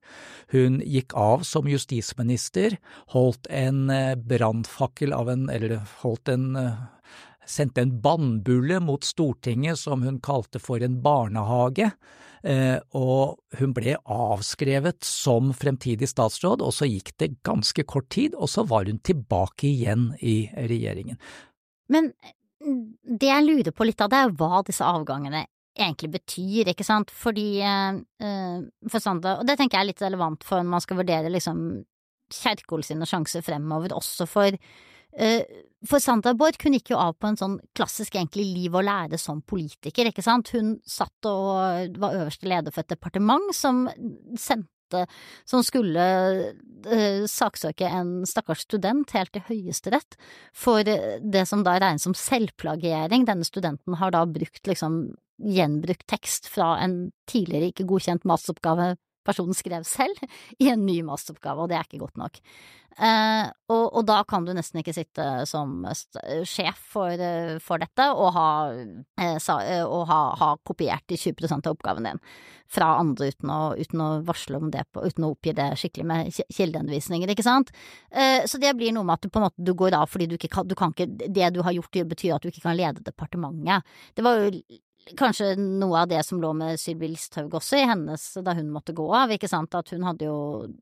hun 0.54 0.78
gikk 0.84 1.16
av 1.18 1.42
som 1.48 1.66
justisminister, 1.70 2.78
holdt 3.16 3.50
en 3.50 3.88
eh, 3.90 4.14
brannfakkel 4.14 5.16
av 5.16 5.32
en, 5.32 5.48
eller 5.50 5.80
holdt 6.04 6.30
en 6.34 6.52
sendte 7.48 7.82
en 7.82 8.00
bannbulle 8.00 8.80
mot 8.80 9.04
Stortinget 9.04 9.78
som 9.78 10.02
hun 10.02 10.20
kalte 10.24 10.60
for 10.62 10.82
en 10.84 11.00
barnehage, 11.02 11.90
eh, 12.42 12.78
og 12.96 13.38
hun 13.58 13.74
ble 13.76 13.96
avskrevet 14.04 15.04
som 15.06 15.52
fremtidig 15.56 16.10
statsråd, 16.10 16.62
og 16.62 16.74
så 16.76 16.88
gikk 16.88 17.14
det 17.20 17.32
ganske 17.46 17.84
kort 17.88 18.10
tid, 18.14 18.36
og 18.36 18.50
så 18.52 18.66
var 18.68 18.88
hun 18.90 19.00
tilbake 19.00 19.70
igjen 19.70 20.10
i 20.20 20.40
regjeringen. 20.54 21.20
Men 21.88 22.12
det 22.58 23.30
jeg 23.30 23.46
lurer 23.46 23.72
på 23.72 23.86
litt 23.88 24.02
av, 24.04 24.10
det 24.12 24.20
er 24.20 24.34
hva 24.36 24.60
disse 24.66 24.84
avgangene 24.84 25.46
egentlig 25.78 26.10
betyr, 26.16 26.72
ikke 26.72 26.84
sant, 26.84 27.12
fordi 27.14 27.62
uh, 27.62 28.00
for 28.90 28.98
Sanda, 28.98 29.36
og 29.38 29.46
det 29.46 29.54
tenker 29.60 29.78
jeg 29.78 29.86
er 29.86 29.90
litt 29.92 30.02
relevant 30.02 30.42
for 30.44 30.58
når 30.58 30.72
man 30.74 30.84
skal 30.84 31.00
vurdere 31.00 31.30
liksom 31.32 31.62
Kjerkol 32.28 32.82
sine 32.84 33.06
sjanser 33.08 33.40
fremover, 33.40 33.94
også 33.96 34.26
for 34.28 34.52
Eh, 34.52 34.97
for 35.88 36.02
Sandra 36.02 36.32
Borch, 36.38 36.58
hun 36.64 36.74
gikk 36.74 36.92
jo 36.92 36.98
av 37.00 37.14
på 37.18 37.28
en 37.28 37.38
sånn 37.38 37.58
klassisk 37.76 38.16
egentlig 38.16 38.46
liv 38.50 38.74
og 38.74 38.86
lære 38.86 39.18
som 39.20 39.42
politiker, 39.46 40.10
ikke 40.10 40.24
sant. 40.24 40.50
Hun 40.54 40.76
satt 40.86 41.28
og 41.30 41.98
var 42.02 42.18
øverste 42.18 42.50
leder 42.50 42.74
for 42.74 42.82
et 42.82 42.96
departement 42.96 43.54
som 43.56 43.86
sendte 44.38 44.66
som 45.48 45.62
skulle 45.64 46.04
uh, 46.88 47.24
saksøke 47.28 47.88
en 47.92 48.22
stakkars 48.28 48.64
student 48.64 49.10
helt 49.12 49.32
til 49.34 49.44
Høyesterett 49.44 50.16
for 50.56 50.80
det 50.86 51.44
som 51.48 51.64
da 51.66 51.76
regnes 51.76 52.06
som 52.08 52.16
selvplagiering. 52.16 53.26
Denne 53.28 53.44
studenten 53.44 53.98
har 54.00 54.14
da 54.14 54.24
brukt 54.24 54.66
liksom 54.66 55.02
gjenbrukt 55.38 56.06
tekst 56.10 56.48
fra 56.50 56.78
en 56.82 57.10
tidligere 57.30 57.70
ikke 57.70 57.86
godkjent 57.90 58.24
masteroppgave 58.26 58.94
personen 59.28 59.56
skrev 59.56 59.86
selv, 59.88 60.18
i 60.62 60.72
en 60.72 60.84
ny 60.88 61.00
masteroppgave, 61.06 61.62
og 61.64 61.70
det 61.72 61.78
er 61.78 61.88
ikke 61.88 62.04
godt 62.06 62.20
nok. 62.20 62.42
Eh, 62.98 63.48
og, 63.70 63.84
og, 63.94 64.00
da 64.08 64.16
kan 64.26 64.42
du 64.42 64.50
nesten 64.56 64.80
ikke 64.80 64.94
sitte 64.96 65.24
som 65.46 65.84
sjef 66.42 66.80
for, 66.96 67.12
eh, 67.14 67.60
for 67.62 67.78
dette 67.78 68.08
og, 68.10 68.32
ha, 68.34 68.48
eh, 69.22 69.36
sa, 69.38 69.60
eh, 69.62 69.84
og 69.84 70.08
ha, 70.10 70.22
ha, 70.40 70.48
kopiert 70.66 71.04
de 71.06 71.18
20 71.20 71.60
av 71.60 71.76
oppgaven 71.76 72.08
din 72.08 72.18
fra 72.68 72.88
andre 72.98 73.30
uten 73.30 73.52
å, 73.54 73.60
uten 73.78 74.02
å, 74.02 74.08
varsle 74.26 74.58
om 74.58 74.72
det, 74.74 74.82
på, 74.90 75.04
uten 75.06 75.28
å 75.28 75.30
oppgi 75.36 75.54
det 75.56 75.68
skikkelig 75.78 76.08
med 76.10 76.40
kildeanvisninger, 76.56 77.30
ikke 77.32 77.46
sant. 77.46 77.70
Eh, 78.10 78.42
så 78.50 78.58
det 78.58 78.74
blir 78.76 78.90
noe 78.96 79.06
med 79.06 79.20
at 79.20 79.28
du 79.28 79.30
på 79.30 79.40
en 79.40 79.46
måte 79.46 79.62
du 79.62 79.72
går 79.78 79.94
av 79.96 80.10
fordi 80.10 80.26
du 80.32 80.34
ikke 80.34 80.50
kan, 80.58 80.66
du 80.66 80.74
kan 80.78 80.92
ikke, 80.96 81.06
det 81.38 81.54
du 81.54 81.62
har 81.62 81.78
gjort 81.78 82.02
betyr 82.10 82.34
at 82.34 82.42
du 82.42 82.50
ikke 82.50 82.66
kan 82.66 82.76
lede 82.76 83.06
departementet. 83.06 83.86
Det 84.18 84.26
var 84.26 84.42
jo 84.42 84.50
kanskje 85.18 85.52
noe 85.58 86.02
av 86.02 86.10
det 86.10 86.22
som 86.26 86.40
lå 86.42 86.52
med 86.56 86.80
Sylvi 86.80 87.12
Listhaug 87.12 87.54
også 87.58 87.80
i 87.80 87.86
hennes 87.88 88.26
da 88.44 88.56
hun 88.58 88.72
måtte 88.74 88.96
gå 88.96 89.06
av, 89.14 89.32
ikke 89.34 89.50
sant, 89.50 89.76
at 89.78 89.94
hun 89.94 90.06
hadde 90.06 90.28
jo 90.28 90.40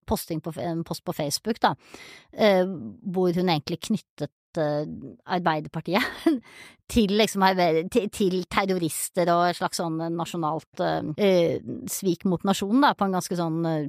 posting 0.08 0.42
på, 0.44 0.54
en 0.62 0.82
post 0.86 1.04
på 1.06 1.14
Facebook, 1.16 1.60
da, 1.62 1.74
eh, 2.32 2.64
hvor 2.66 3.36
hun 3.36 3.52
egentlig 3.52 3.80
knyttet 3.88 4.60
eh, 4.60 4.82
Arbeiderpartiet 5.36 6.02
til, 6.92 7.14
liksom, 7.18 7.44
til, 7.92 8.36
terrorister 8.50 9.30
og 9.34 9.46
et 9.48 9.58
slags 9.58 9.80
sånn 9.82 9.98
nasjonalt 10.16 10.82
eh, 10.82 11.58
svik 11.90 12.26
mot 12.30 12.44
nasjonen, 12.46 12.84
da, 12.86 12.92
på 12.96 13.06
en 13.06 13.16
ganske 13.18 13.38
sånn 13.38 13.58
eh, 13.70 13.88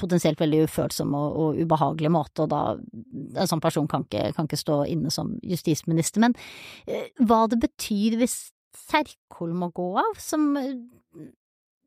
potensielt 0.00 0.40
veldig 0.40 0.64
ufølsom 0.68 1.16
og, 1.16 1.40
og, 1.42 1.60
ubehagelig 1.64 2.12
måte, 2.14 2.46
og 2.46 2.52
da 2.52 2.62
en 2.76 3.50
sånn 3.50 3.62
person 3.62 3.88
kan 3.90 4.06
ikke, 4.08 4.30
kan 4.36 4.48
ikke 4.48 4.60
stå 4.60 4.80
inne 4.90 5.12
som 5.14 5.36
justisminister. 5.46 6.24
Men 6.24 6.38
eh, 6.86 7.12
hva 7.20 7.44
det 7.50 7.60
betyr 7.62 8.18
hvis 8.20 8.40
Kjerkol 8.76 9.54
må 9.56 9.70
gå 9.74 9.88
av, 10.00 10.18
som 10.22 10.52
eh, 10.60 10.76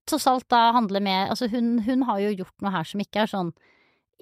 tross 0.10 0.28
alt 0.28 0.50
da 0.52 0.72
handler 0.75 1.04
med 1.04 1.30
Altså, 1.32 1.48
hun, 1.52 1.78
hun, 1.86 2.04
har 2.10 2.20
jo 2.25 2.36
gjort 2.44 2.66
noe 2.66 2.74
her 2.75 2.88
som 2.88 3.04
ikke 3.04 3.24
er 3.24 3.32
sånn 3.32 3.54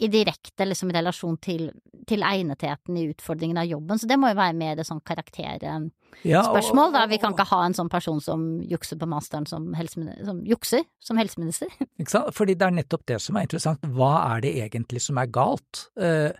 i 0.01 0.07
direkte 0.09 0.65
liksom, 0.65 0.89
relasjon 0.95 1.35
til, 1.43 1.67
til 2.09 2.23
egnetheten 2.25 2.95
i 2.97 3.03
utfordringen 3.11 3.59
av 3.61 3.67
jobben, 3.69 3.99
så 3.99 4.07
det 4.09 4.17
må 4.17 4.31
jo 4.31 4.37
være 4.39 4.55
mer 4.57 4.79
sånn 4.87 5.01
karakterspørsmål, 5.05 6.87
ja, 6.87 6.93
da. 6.95 7.03
Vi 7.11 7.19
kan 7.21 7.35
ikke 7.35 7.45
ha 7.51 7.59
en 7.67 7.75
sånn 7.77 7.91
person 7.91 8.21
som 8.23 8.45
jukser 8.65 8.97
på 8.97 9.09
masteren 9.11 9.45
som, 9.49 9.67
som 9.75 10.39
jukser 10.47 10.87
som 11.03 11.19
helseminister. 11.21 11.69
Ikke 12.01 12.15
sant, 12.15 12.31
fordi 12.33 12.55
det 12.57 12.65
er 12.65 12.77
nettopp 12.79 13.05
det 13.11 13.19
som 13.21 13.37
er 13.37 13.45
interessant. 13.45 13.85
Hva 13.93 14.13
er 14.31 14.45
det 14.47 14.55
egentlig 14.63 15.03
som 15.05 15.19
er 15.21 15.29
galt? 15.29 15.83
Uh, 15.99 16.31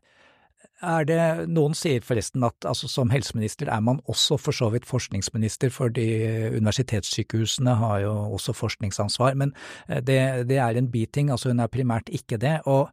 er 0.81 1.07
det, 1.07 1.21
noen 1.53 1.75
sier 1.77 2.03
forresten 2.05 2.43
at 2.45 2.67
altså, 2.67 2.89
som 2.89 3.11
helseminister 3.13 3.69
er 3.71 3.81
man 3.85 4.01
også 4.09 4.37
for 4.41 4.55
så 4.55 4.71
vidt 4.73 4.87
forskningsminister, 4.89 5.71
fordi 5.73 6.07
universitetssykehusene 6.57 7.75
har 7.79 8.01
jo 8.05 8.13
også 8.37 8.55
forskningsansvar, 8.57 9.37
men 9.39 9.53
eh, 9.87 10.01
det, 10.01 10.19
det 10.49 10.61
er 10.61 10.77
en 10.77 10.91
biting, 10.91 11.31
altså 11.31 11.53
hun 11.53 11.63
er 11.63 11.71
primært 11.71 12.09
ikke 12.13 12.39
det. 12.41 12.59
Og, 12.65 12.89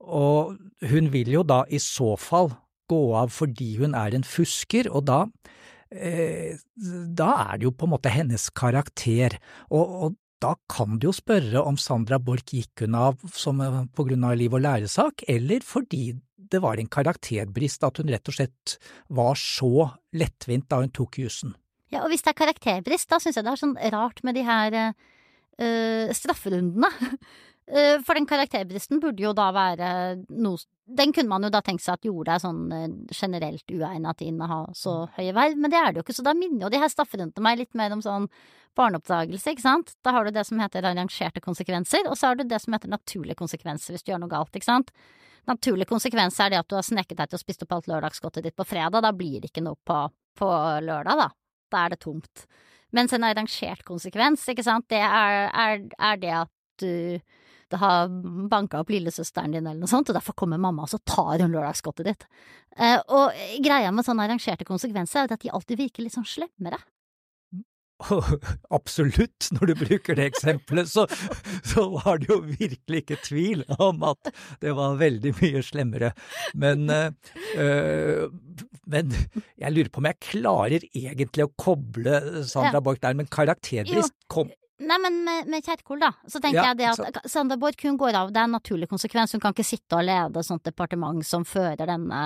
og, 0.00 0.56
hun 0.90 1.10
vil 1.12 1.32
jo 1.32 1.44
da 1.44 1.62
i 1.68 1.80
så 1.82 2.14
fall 2.20 2.52
gå 2.90 3.02
av 3.18 3.32
fordi 3.32 3.74
hun 3.80 3.94
er 3.98 4.16
en 4.16 4.26
fusker, 4.26 4.90
og 4.90 5.06
da, 5.08 5.20
eh, 5.92 6.56
da 6.76 7.30
er 7.46 7.60
det 7.60 7.68
jo 7.68 7.76
på 7.76 7.88
en 7.88 7.94
måte 7.96 8.12
hennes 8.12 8.48
karakter. 8.56 9.38
Og, 9.70 9.96
og 10.04 10.19
da 10.40 10.54
kan 10.72 10.98
du 10.98 11.10
jo 11.10 11.14
spørre 11.14 11.62
om 11.62 11.76
Sandra 11.80 12.18
Borch 12.22 12.54
gikk 12.56 12.84
hun 12.84 12.96
av 12.98 13.20
som, 13.36 13.60
på 13.92 14.06
grunn 14.08 14.24
av 14.26 14.38
liv 14.40 14.54
og 14.56 14.64
læresak, 14.64 15.24
eller 15.28 15.64
fordi 15.66 16.14
det 16.50 16.62
var 16.64 16.80
en 16.80 16.90
karakterbrist, 16.90 17.84
at 17.86 18.00
hun 18.00 18.10
rett 18.10 18.30
og 18.30 18.36
slett 18.36 18.76
var 19.12 19.38
så 19.38 19.90
lettvint 20.16 20.68
da 20.70 20.80
hun 20.82 20.92
tok 20.96 21.20
jussen. 21.22 21.54
Ja, 21.90 22.04
og 22.04 22.12
hvis 22.12 22.24
det 22.24 22.32
er 22.32 22.40
karakterbrist, 22.40 23.10
da 23.10 23.18
syns 23.22 23.38
jeg 23.38 23.46
det 23.46 23.52
er 23.52 23.60
sånn 23.60 23.78
rart 23.92 24.22
med 24.26 24.38
de 24.38 24.44
her 24.46 24.76
øh, 24.80 26.10
strafferundene. 26.16 26.90
Eh, 27.70 27.96
for 28.02 28.18
den 28.18 28.26
karakterbristen 28.26 29.00
burde 29.02 29.22
jo 29.22 29.30
da 29.36 29.50
være 29.54 29.88
noe 30.34 30.58
Den 30.90 31.12
kunne 31.14 31.30
man 31.30 31.46
jo 31.46 31.52
da 31.54 31.60
tenkt 31.62 31.84
seg 31.84 32.00
at 32.00 32.06
gjorde 32.08 32.32
deg 32.32 32.42
sånn 32.42 32.62
generelt 33.14 33.70
uegnet 33.70 34.18
til 34.18 34.26
å 34.26 34.30
inneha 34.32 34.56
så 34.74 34.94
mm. 35.04 35.12
høye 35.20 35.34
verv, 35.36 35.60
men 35.62 35.70
det 35.70 35.78
er 35.78 35.92
det 35.92 36.00
jo 36.00 36.02
ikke. 36.02 36.16
Så 36.18 36.24
da 36.26 36.34
minner 36.34 36.64
jo 36.66 36.72
de 36.72 36.80
her 36.82 36.90
strafferundene 36.90 37.44
meg 37.46 37.60
litt 37.60 37.78
mer 37.78 37.94
om 37.94 38.02
sånn 38.02 38.26
barneoppdragelse, 38.78 39.54
ikke 39.54 39.62
sant. 39.62 39.94
Da 40.02 40.16
har 40.16 40.26
du 40.26 40.34
det 40.34 40.42
som 40.48 40.58
heter 40.58 40.88
arrangerte 40.90 41.42
konsekvenser, 41.44 42.10
og 42.10 42.18
så 42.18 42.32
har 42.32 42.40
du 42.40 42.42
det 42.42 42.58
som 42.64 42.74
heter 42.74 42.90
naturlige 42.90 43.38
konsekvenser 43.38 43.94
hvis 43.94 44.02
du 44.02 44.10
gjør 44.10 44.24
noe 44.24 44.34
galt, 44.34 44.50
ikke 44.50 44.66
sant 44.66 44.90
naturlig 45.48 45.88
konsekvens 45.88 46.38
er 46.40 46.52
det 46.52 46.60
at 46.60 46.68
du 46.70 46.76
har 46.76 46.86
snekket 46.86 47.18
deg 47.18 47.30
til 47.30 47.38
å 47.38 47.42
spise 47.42 47.64
opp 47.64 47.76
alt 47.76 47.90
lørdagsgodtet 47.90 48.46
ditt 48.46 48.56
på 48.58 48.66
fredag. 48.68 49.02
Da 49.04 49.12
blir 49.16 49.40
det 49.40 49.50
ikke 49.50 49.64
noe 49.64 49.78
på, 49.86 49.98
på 50.38 50.50
lørdag, 50.86 51.24
da. 51.24 51.28
Da 51.70 51.84
er 51.84 51.94
det 51.94 52.00
tomt. 52.04 52.46
Mens 52.96 53.14
en 53.14 53.26
arrangert 53.26 53.84
konsekvens, 53.86 54.46
ikke 54.50 54.66
sant, 54.66 54.88
det 54.90 55.02
er, 55.06 55.46
er, 55.48 55.84
er 55.94 56.20
det 56.20 56.32
at 56.42 56.52
du 56.82 57.20
det 57.72 57.80
ha 57.82 57.92
banka 58.50 58.82
opp 58.82 58.92
lillesøsteren 58.92 59.54
din 59.54 59.66
eller 59.66 59.80
noe 59.80 59.90
sånt, 59.90 60.10
og 60.10 60.18
derfor 60.18 60.36
kommer 60.38 60.60
mamma 60.60 60.86
og 60.86 60.92
så 60.92 61.00
tar 61.06 61.42
hun 61.42 61.54
lørdagsgodtet 61.54 62.10
ditt. 62.10 62.30
Eh, 62.76 62.98
og 63.10 63.36
greia 63.64 63.90
med 63.94 64.06
sånne 64.06 64.26
arrangerte 64.26 64.68
konsekvenser 64.68 65.24
er 65.24 65.36
at 65.36 65.44
de 65.44 65.52
alltid 65.52 65.80
virker 65.84 66.06
litt 66.06 66.16
sånn 66.16 66.28
slemmere. 66.28 66.80
Absolutt, 68.76 69.50
når 69.56 69.70
du 69.70 69.74
bruker 69.82 70.16
det 70.18 70.28
eksempelet, 70.30 70.88
så, 70.88 71.06
så, 71.66 71.86
var 71.92 72.20
det 72.20 72.30
jo 72.30 72.38
virkelig 72.44 73.02
ikke 73.04 73.18
tvil 73.24 73.64
om 73.78 74.04
at 74.08 74.30
det 74.62 74.74
var 74.76 74.98
veldig 75.00 75.34
mye 75.40 75.62
slemmere. 75.66 76.12
Men, 76.54 76.88
øh, 76.90 78.30
men 78.90 79.12
jeg 79.60 79.74
lurer 79.74 79.92
på 79.92 80.02
om 80.02 80.10
jeg 80.10 80.22
klarer 80.30 80.88
egentlig 80.88 81.46
å 81.46 81.52
koble 81.60 82.44
Sandra 82.48 82.82
Borch 82.84 83.02
der, 83.04 83.18
men 83.18 83.30
karakterbrist 83.30 84.16
kom, 84.32 84.52
Nei, 84.80 84.96
men 85.02 85.18
med, 85.26 85.48
med 85.52 85.66
Kjerkol, 85.66 85.98
da, 86.00 86.08
så 86.24 86.40
tenker 86.40 86.62
ja, 86.62 86.70
jeg 86.70 86.78
det 86.78 86.86
at 86.88 87.18
så... 87.20 87.28
Sandra 87.28 87.58
Borch 87.60 87.82
hun 87.84 87.98
går 88.00 88.16
av, 88.16 88.30
det 88.32 88.40
er 88.40 88.48
en 88.48 88.54
naturlig 88.56 88.88
konsekvens. 88.88 89.34
Hun 89.36 89.42
kan 89.42 89.52
ikke 89.52 89.66
sitte 89.68 89.98
og 89.98 90.06
lede 90.08 90.40
et 90.40 90.48
sånt 90.48 90.64
departement 90.64 91.20
som 91.26 91.44
fører 91.44 91.84
denne 91.90 92.22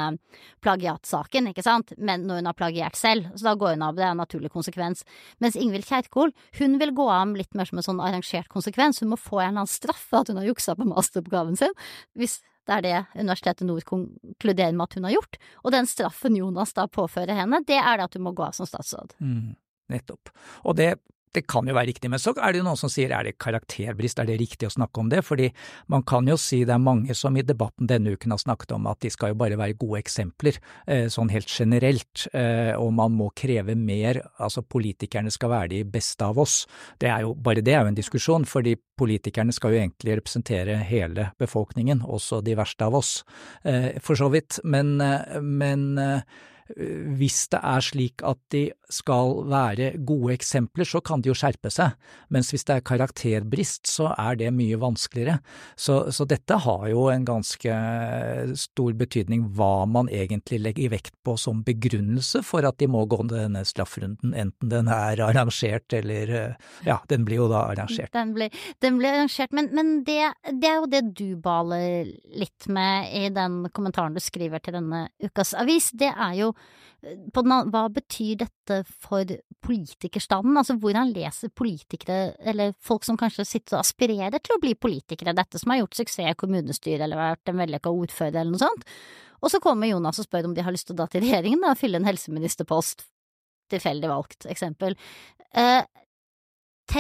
plagiatsaken, 0.63 1.51
ikke 1.51 1.65
sant, 1.67 1.91
men 1.99 2.29
når 2.29 2.41
hun 2.41 2.51
har 2.53 2.59
plagiert 2.59 2.99
selv, 2.99 3.33
så 3.35 3.49
da 3.49 3.57
går 3.59 3.75
hun 3.75 3.87
av, 3.89 3.97
det 3.99 4.07
er 4.07 4.13
en 4.13 4.23
naturlig 4.23 4.53
konsekvens. 4.55 5.03
Mens 5.43 5.59
Ingvild 5.59 5.89
Kjerkol, 5.89 6.31
hun 6.61 6.79
vil 6.79 6.95
gå 6.95 7.09
av 7.11 7.35
litt 7.35 7.59
mer 7.59 7.67
som 7.71 7.81
en 7.83 7.89
sånn 7.89 8.03
arrangert 8.05 8.51
konsekvens, 8.53 9.03
hun 9.03 9.11
må 9.11 9.19
få 9.19 9.41
en 9.41 9.49
eller 9.49 9.65
annen 9.65 9.75
straff 9.75 10.05
for 10.13 10.23
at 10.23 10.31
hun 10.31 10.39
har 10.39 10.47
juksa 10.53 10.77
på 10.79 10.87
masteroppgaven 10.87 11.59
sin, 11.59 11.75
hvis 12.15 12.39
det 12.65 12.77
er 12.79 12.85
det 12.85 13.01
Universitetet 13.19 13.67
Nord 13.69 13.85
konkluderer 13.89 14.73
med 14.73 14.87
at 14.87 14.95
hun 14.97 15.05
har 15.09 15.17
gjort. 15.19 15.37
Og 15.67 15.75
den 15.75 15.89
straffen 15.91 16.39
Jonas 16.39 16.73
da 16.77 16.87
påfører 16.89 17.37
henne, 17.37 17.61
det 17.67 17.77
er 17.77 17.99
det 17.99 18.07
at 18.07 18.15
hun 18.17 18.25
må 18.25 18.33
gå 18.37 18.47
av 18.47 18.55
som 18.57 18.69
statsråd. 18.69 19.19
Mm, 19.21 19.53
nettopp. 19.93 20.33
Og 20.65 20.79
det 20.79 20.95
det 21.35 21.45
kan 21.51 21.67
jo 21.69 21.75
være 21.75 21.91
riktig, 21.91 22.11
men 22.13 22.21
så 22.23 22.33
er 22.37 22.53
det 22.53 22.61
jo 22.61 22.67
noen 22.69 22.79
som 22.79 22.91
sier 22.93 23.13
er 23.15 23.27
det 23.27 23.37
karakterbrist, 23.43 24.21
er 24.23 24.29
det 24.29 24.39
riktig 24.41 24.69
å 24.69 24.75
snakke 24.75 25.03
om 25.03 25.11
det? 25.13 25.25
Fordi 25.27 25.51
man 25.93 26.05
kan 26.07 26.29
jo 26.31 26.37
si 26.41 26.63
det 26.67 26.77
er 26.77 26.83
mange 26.83 27.17
som 27.19 27.37
i 27.37 27.45
debatten 27.47 27.91
denne 27.91 28.15
uken 28.15 28.35
har 28.35 28.43
snakket 28.43 28.77
om 28.77 28.89
at 28.91 29.01
de 29.05 29.11
skal 29.13 29.33
jo 29.33 29.41
bare 29.43 29.59
være 29.59 29.79
gode 29.81 30.01
eksempler, 30.05 30.61
eh, 30.87 31.07
sånn 31.13 31.33
helt 31.35 31.51
generelt, 31.51 32.27
eh, 32.33 32.73
og 32.79 32.95
man 32.95 33.17
må 33.19 33.31
kreve 33.37 33.77
mer, 33.79 34.23
altså 34.39 34.63
politikerne 34.63 35.33
skal 35.35 35.53
være 35.53 35.73
de 35.75 35.83
beste 35.97 36.25
av 36.25 36.39
oss. 36.39 36.63
Det 37.03 37.11
er 37.11 37.27
jo, 37.27 37.35
bare 37.35 37.65
det 37.65 37.75
er 37.75 37.83
jo 37.83 37.93
en 37.93 38.01
diskusjon, 38.01 38.49
fordi 38.49 38.77
politikerne 38.99 39.55
skal 39.55 39.75
jo 39.75 39.83
egentlig 39.83 40.19
representere 40.21 40.79
hele 40.87 41.33
befolkningen, 41.41 42.05
også 42.07 42.43
de 42.47 42.57
verste 42.59 42.87
av 42.87 42.95
oss, 43.01 43.15
eh, 43.65 43.95
for 44.01 44.19
så 44.19 44.31
vidt. 44.31 44.61
Men, 44.65 44.97
men 45.43 45.99
hvis 46.73 47.45
det 47.53 47.61
er 47.61 47.83
slik 47.85 48.23
at 48.25 48.39
de 48.55 48.63
skal 48.93 49.43
være 49.51 49.91
gode 50.07 50.33
eksempler, 50.33 50.87
så 50.89 51.03
kan 51.05 51.21
de 51.21 51.29
jo 51.29 51.37
skjerpe 51.37 51.69
seg, 51.73 51.93
mens 52.33 52.53
hvis 52.53 52.65
det 52.65 52.79
er 52.79 52.87
karakterbrist, 52.89 53.85
så 53.91 54.11
er 54.17 54.39
det 54.41 54.53
mye 54.57 54.79
vanskeligere. 54.81 55.39
Så, 55.77 55.99
så, 56.15 56.25
dette 56.29 56.57
har 56.65 56.87
jo 56.89 57.09
en 57.13 57.27
ganske 57.29 57.75
stor 58.61 58.97
betydning 58.97 59.45
hva 59.57 59.85
man 59.91 60.09
egentlig 60.09 60.63
legger 60.65 60.95
vekt 60.95 61.15
på 61.25 61.37
som 61.41 61.61
begrunnelse 61.67 62.41
for 62.47 62.65
at 62.65 62.79
de 62.81 62.89
må 62.89 63.05
gå 63.11 63.21
denne 63.29 63.65
straffrunden, 63.69 64.33
enten 64.33 64.73
den 64.73 64.89
er 64.93 65.21
arrangert 65.25 65.93
eller 65.95 66.33
Ja, 66.85 66.99
den 67.09 67.25
blir 67.29 67.43
jo 67.45 67.49
da 67.53 67.67
arrangert. 67.71 68.13
Den 68.15 68.33
blir, 68.37 68.53
den 68.83 68.99
blir 68.99 69.13
arrangert, 69.19 69.53
men, 69.53 69.69
men 69.77 69.93
det, 70.07 70.33
det, 70.49 70.71
er 70.71 70.81
jo 70.81 70.89
det 70.91 71.03
du 71.17 71.37
baler 71.41 72.09
litt 72.35 72.69
med 72.73 73.13
i 73.15 73.29
den 73.35 73.63
kommentaren 73.77 74.17
du 74.17 74.23
skriver 74.23 74.63
til 74.65 74.79
denne 74.79 75.07
ukas 75.23 75.55
avis. 75.59 75.91
Det 75.95 76.11
er 76.11 76.37
jo 76.41 76.54
den, 77.05 77.53
hva 77.73 77.83
betyr 77.93 78.39
dette 78.45 78.79
for 78.89 79.29
politikerstanden? 79.65 80.57
Altså 80.61 80.77
hvordan 80.81 81.13
leser 81.15 81.53
politikere, 81.53 82.35
eller 82.41 82.75
folk 82.81 83.05
som 83.05 83.19
kanskje 83.21 83.47
sitter 83.49 83.77
og 83.77 83.83
aspirerer 83.85 84.41
til 84.41 84.57
å 84.57 84.63
bli 84.63 84.75
politikere, 84.75 85.37
dette 85.37 85.61
som 85.61 85.73
har 85.73 85.83
gjort 85.83 85.99
suksess 86.01 86.33
i 86.33 86.39
kommunestyret 86.41 87.05
eller 87.05 87.21
vært 87.21 87.53
en 87.53 87.61
vellykka 87.61 87.93
ordfører 87.93 88.41
eller 88.41 88.55
noe 88.55 88.65
sånt? 88.65 88.87
Og 89.45 89.53
så 89.53 89.61
kommer 89.61 89.91
Jonas 89.91 90.21
og 90.23 90.29
spør 90.29 90.49
om 90.49 90.55
de 90.57 90.65
har 90.65 90.73
lyst 90.73 90.89
til 90.89 90.97
å 90.97 91.03
dra 91.03 91.09
til 91.13 91.25
regjeringen 91.27 91.67
og 91.69 91.77
fylle 91.77 92.01
en 92.01 92.09
helseministerpost, 92.09 93.05
tilfeldig 93.73 94.09
valgt 94.09 94.49
eksempel. 94.49 94.97
Eh, 95.53 95.83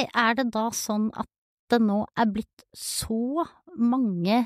er 0.05 0.37
det 0.37 0.51
da 0.53 0.69
sånn 0.75 1.09
at 1.17 1.29
det 1.73 1.81
nå 1.81 2.03
er 2.21 2.29
blitt 2.33 2.67
så 2.77 3.47
mange 3.81 4.45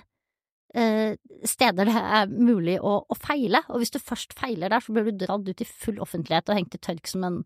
steder 0.69 1.89
det 1.89 1.97
er 1.97 2.29
mulig 2.29 2.77
å, 2.85 2.99
å, 3.01 3.17
feile, 3.17 3.63
og 3.73 3.81
hvis 3.81 3.95
du 3.95 3.99
først 4.03 4.35
feiler 4.37 4.73
der, 4.73 4.85
så 4.85 4.93
blir 4.93 5.09
du 5.09 5.25
dratt 5.25 5.49
ut 5.49 5.65
i 5.65 5.67
full 5.69 6.01
offentlighet 6.05 6.51
og 6.51 6.59
hengt 6.59 6.77
i 6.77 6.81
tørk 6.85 7.09
som 7.09 7.25
en 7.25 7.39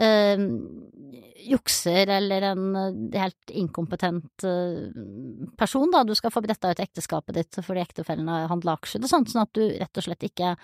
øh, 0.00 0.46
jukser 1.46 2.10
eller 2.16 2.48
en 2.52 2.64
helt 3.12 3.52
inkompetent 3.52 4.46
øh, 4.48 4.88
person, 5.58 5.92
da. 5.92 6.04
Du 6.08 6.14
skal 6.16 6.32
få 6.32 6.42
bretta 6.44 6.72
ut 6.72 6.82
ekteskapet 6.82 7.36
ditt 7.36 7.60
fordi 7.60 7.84
ektefellen 7.84 8.32
har 8.32 8.48
handla 8.52 8.78
aksjer 8.80 9.04
og 9.04 9.12
sånt, 9.12 9.32
sånn 9.32 9.44
at 9.44 9.54
du 9.56 9.64
rett 9.68 10.00
og 10.00 10.08
slett 10.08 10.28
ikke 10.30 10.56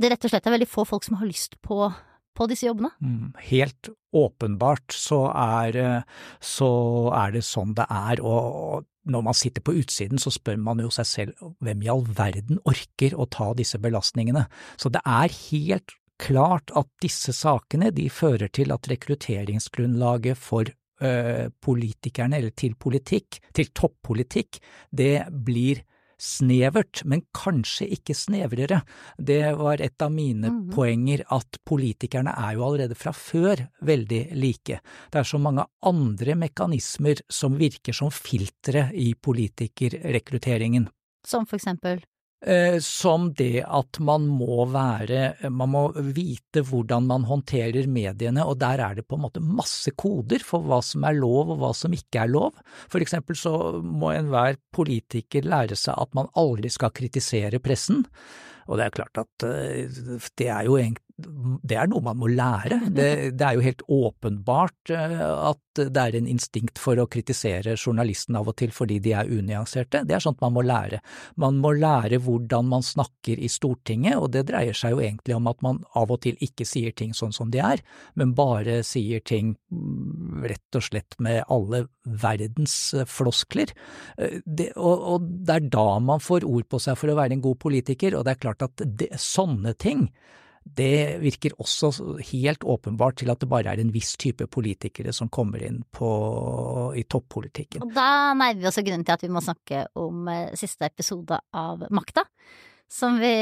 Det 0.00 0.10
rett 0.10 0.24
og 0.24 0.30
slett 0.30 0.46
er 0.46 0.54
veldig 0.54 0.70
få 0.70 0.84
folk 0.86 1.06
som 1.06 1.18
har 1.22 1.30
lyst 1.30 1.60
på 1.66 1.84
på 2.40 2.46
disse 2.46 2.64
jobbene? 2.64 2.92
Mm, 3.02 3.32
helt 3.50 3.90
åpenbart 4.16 4.94
så 4.94 5.24
er, 5.34 6.04
så 6.38 6.70
er, 7.10 7.34
det 7.34 7.42
sånn 7.44 7.74
det 7.76 7.84
er, 7.90 8.22
og 8.22 8.86
når 9.08 9.24
man 9.24 9.36
sitter 9.36 9.64
på 9.64 9.74
utsiden 9.80 10.20
så 10.20 10.32
spør 10.34 10.58
man 10.60 10.82
jo 10.82 10.90
seg 10.92 11.08
selv 11.08 11.54
hvem 11.64 11.84
i 11.84 11.90
all 11.92 12.04
verden 12.04 12.60
orker 12.68 13.16
å 13.16 13.28
ta 13.32 13.52
disse 13.56 13.80
belastningene. 13.80 14.44
Så 14.76 14.92
det 14.92 15.02
er 15.08 15.32
helt 15.50 15.96
klart 16.20 16.72
at 16.76 16.88
disse 17.00 17.32
sakene 17.32 17.90
de 17.96 18.10
fører 18.12 18.50
til 18.52 18.74
at 18.74 18.88
rekrutteringsgrunnlaget 18.90 20.36
for 20.38 20.68
ø, 20.68 21.48
politikerne, 21.64 22.40
eller 22.40 22.52
til 22.52 22.76
politikk, 22.76 23.40
til 23.56 23.72
toppolitikk, 23.72 24.60
det 24.92 25.30
blir 25.32 25.80
snevert, 26.20 27.02
men 27.08 27.22
kanskje 27.36 27.88
ikke 27.96 28.14
snevrere. 28.16 28.82
Det 29.16 29.42
var 29.58 29.80
et 29.80 30.02
av 30.04 30.12
mine 30.12 30.52
mm. 30.52 30.60
poenger 30.74 31.24
at 31.32 31.60
politikerne 31.66 32.34
er 32.36 32.56
jo 32.58 32.66
allerede 32.68 32.98
fra 32.98 33.14
før 33.16 33.64
veldig 33.86 34.22
like. 34.36 34.80
Det 35.10 35.22
er 35.22 35.28
så 35.28 35.40
mange 35.42 35.66
andre 35.86 36.36
mekanismer 36.38 37.22
som 37.32 37.58
virker 37.60 37.96
som 37.96 38.12
filtre 38.14 38.88
i 38.94 39.12
politikerrekrutteringen. 39.14 40.88
Som 41.26 41.46
for 41.48 41.60
eksempel? 41.60 42.04
Eh, 42.40 42.78
som 42.80 43.26
det 43.36 43.66
at 43.68 43.98
man 44.00 44.24
må 44.24 44.62
være 44.72 45.50
Man 45.52 45.68
må 45.74 45.82
vite 46.16 46.62
hvordan 46.64 47.04
man 47.04 47.26
håndterer 47.28 47.84
mediene, 47.84 48.46
og 48.48 48.56
der 48.62 48.80
er 48.80 48.96
det 48.96 49.04
på 49.04 49.18
en 49.18 49.26
måte 49.26 49.42
masse 49.44 49.92
koder 49.92 50.40
for 50.40 50.64
hva 50.64 50.78
som 50.80 51.04
er 51.04 51.18
lov 51.18 51.52
og 51.52 51.60
hva 51.60 51.74
som 51.76 51.92
ikke 51.92 52.22
er 52.22 52.32
lov. 52.32 52.56
For 52.88 53.04
eksempel 53.04 53.36
så 53.36 53.52
må 53.84 54.14
enhver 54.14 54.56
politiker 54.72 55.44
lære 55.44 55.76
seg 55.76 56.00
at 56.00 56.16
man 56.16 56.32
aldri 56.40 56.72
skal 56.72 56.94
kritisere 56.96 57.60
pressen. 57.60 58.06
Og 58.70 58.78
det 58.78 58.86
er 58.86 58.96
klart 58.96 59.20
at 59.20 59.44
eh, 59.44 60.00
det 60.40 60.48
er 60.48 60.64
jo 60.64 60.80
egentlig 60.80 61.09
det 61.20 61.76
er 61.78 61.88
noe 61.90 62.02
man 62.04 62.18
må 62.20 62.30
lære. 62.30 62.80
Det, 62.90 63.08
det, 63.38 63.46
er 63.46 63.56
jo 63.56 63.64
helt 63.64 63.82
åpenbart 63.86 64.92
eh, 64.94 65.22
at 65.50 65.80
det 65.80 66.02
er 66.02 66.16
en 66.18 66.28
instinkt 66.30 66.80
for 66.82 66.98
å 67.00 67.08
kritisere 67.10 67.76
journalisten 67.76 68.36
av 68.38 68.50
og 68.50 68.56
til 68.60 68.72
fordi 68.74 68.98
de 69.02 69.14
er 69.16 69.30
unyanserte. 69.30 70.02
Det 70.08 70.16
er 70.16 70.24
sånt 70.24 70.40
man 70.42 70.54
må 70.56 70.64
lære. 70.66 71.00
Man 71.40 71.60
må 71.62 71.72
lære 71.76 72.20
hvordan 72.24 72.68
man 72.70 72.84
snakker 72.86 73.40
i 73.40 73.50
Stortinget, 73.50 74.18
og 74.18 74.32
det 74.34 74.46
dreier 74.50 74.76
seg 74.76 74.96
jo 74.96 75.04
egentlig 75.04 75.36
om 75.36 75.50
at 75.50 75.62
man 75.64 75.82
av 75.98 76.12
og 76.12 76.22
til 76.24 76.38
ikke 76.44 76.66
sier 76.68 76.94
ting 76.96 77.14
sånn 77.16 77.34
som 77.36 77.52
de 77.52 77.62
er, 77.64 77.82
men 78.18 78.34
bare 78.38 78.80
sier 78.86 79.22
ting 79.24 79.54
mm, 79.70 80.42
rett 80.50 80.78
og 80.78 80.86
slett 80.86 81.18
med 81.22 81.44
alle 81.48 81.84
verdens 82.04 82.76
eh, 82.94 83.06
floskler. 83.08 83.72
Eh, 84.18 84.40
det, 84.44 84.72
og, 84.76 85.06
og, 85.14 85.30
det 85.46 85.56
er 85.56 85.70
da 85.72 85.86
man 86.02 86.22
får 86.22 86.46
ord 86.48 86.68
på 86.70 86.82
seg 86.82 86.98
for 86.98 87.12
å 87.12 87.18
være 87.18 87.36
en 87.36 87.44
god 87.44 87.60
politiker, 87.62 88.16
og 88.16 88.26
det 88.26 88.36
er 88.36 88.44
klart 88.44 88.66
at 88.66 88.84
det, 88.84 89.12
sånne 89.20 89.74
ting 89.80 90.08
det 90.64 91.20
virker 91.22 91.54
også 91.60 91.90
helt 92.30 92.64
åpenbart 92.68 93.20
til 93.22 93.32
at 93.32 93.40
det 93.40 93.48
bare 93.48 93.72
er 93.72 93.80
en 93.80 93.92
viss 93.94 94.12
type 94.20 94.44
politikere 94.52 95.12
som 95.16 95.30
kommer 95.32 95.62
inn 95.64 95.80
på, 95.90 96.10
i 96.96 97.04
toppolitikken. 97.08 97.86
Og 97.86 97.94
da 97.96 98.34
nærmer 98.36 98.60
vi 98.60 98.68
oss 98.68 98.80
grunnen 98.80 99.06
til 99.06 99.16
at 99.16 99.24
vi 99.24 99.32
må 99.32 99.42
snakke 99.44 99.86
om 99.98 100.28
eh, 100.28 100.52
siste 100.60 100.90
episode 100.90 101.40
av 101.56 101.86
Makta, 101.90 102.26
som 102.90 103.16
vi 103.22 103.32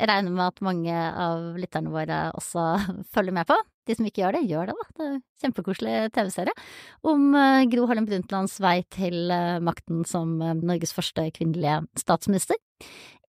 regner 0.00 0.32
med 0.32 0.46
at 0.46 0.62
mange 0.64 0.94
av 0.96 1.58
lytterne 1.60 1.92
våre 1.92 2.26
også 2.38 2.66
følger 3.14 3.36
med 3.36 3.48
på. 3.50 3.58
De 3.84 3.96
som 3.98 4.06
ikke 4.08 4.22
gjør 4.22 4.38
det, 4.38 4.46
gjør 4.48 4.70
det, 4.70 4.76
da. 4.78 4.86
Det 4.96 5.04
er 5.04 5.10
en 5.12 5.24
kjempekoselig 5.44 5.96
TV-serie 6.16 6.54
om 7.10 7.26
eh, 7.36 7.66
Gro 7.72 7.84
Harlem 7.90 8.08
Brundtlands 8.08 8.56
vei 8.64 8.78
til 8.96 9.28
eh, 9.28 9.60
makten 9.60 10.06
som 10.08 10.38
Norges 10.40 10.96
første 10.96 11.28
kvinnelige 11.36 11.82
statsminister. 12.00 12.56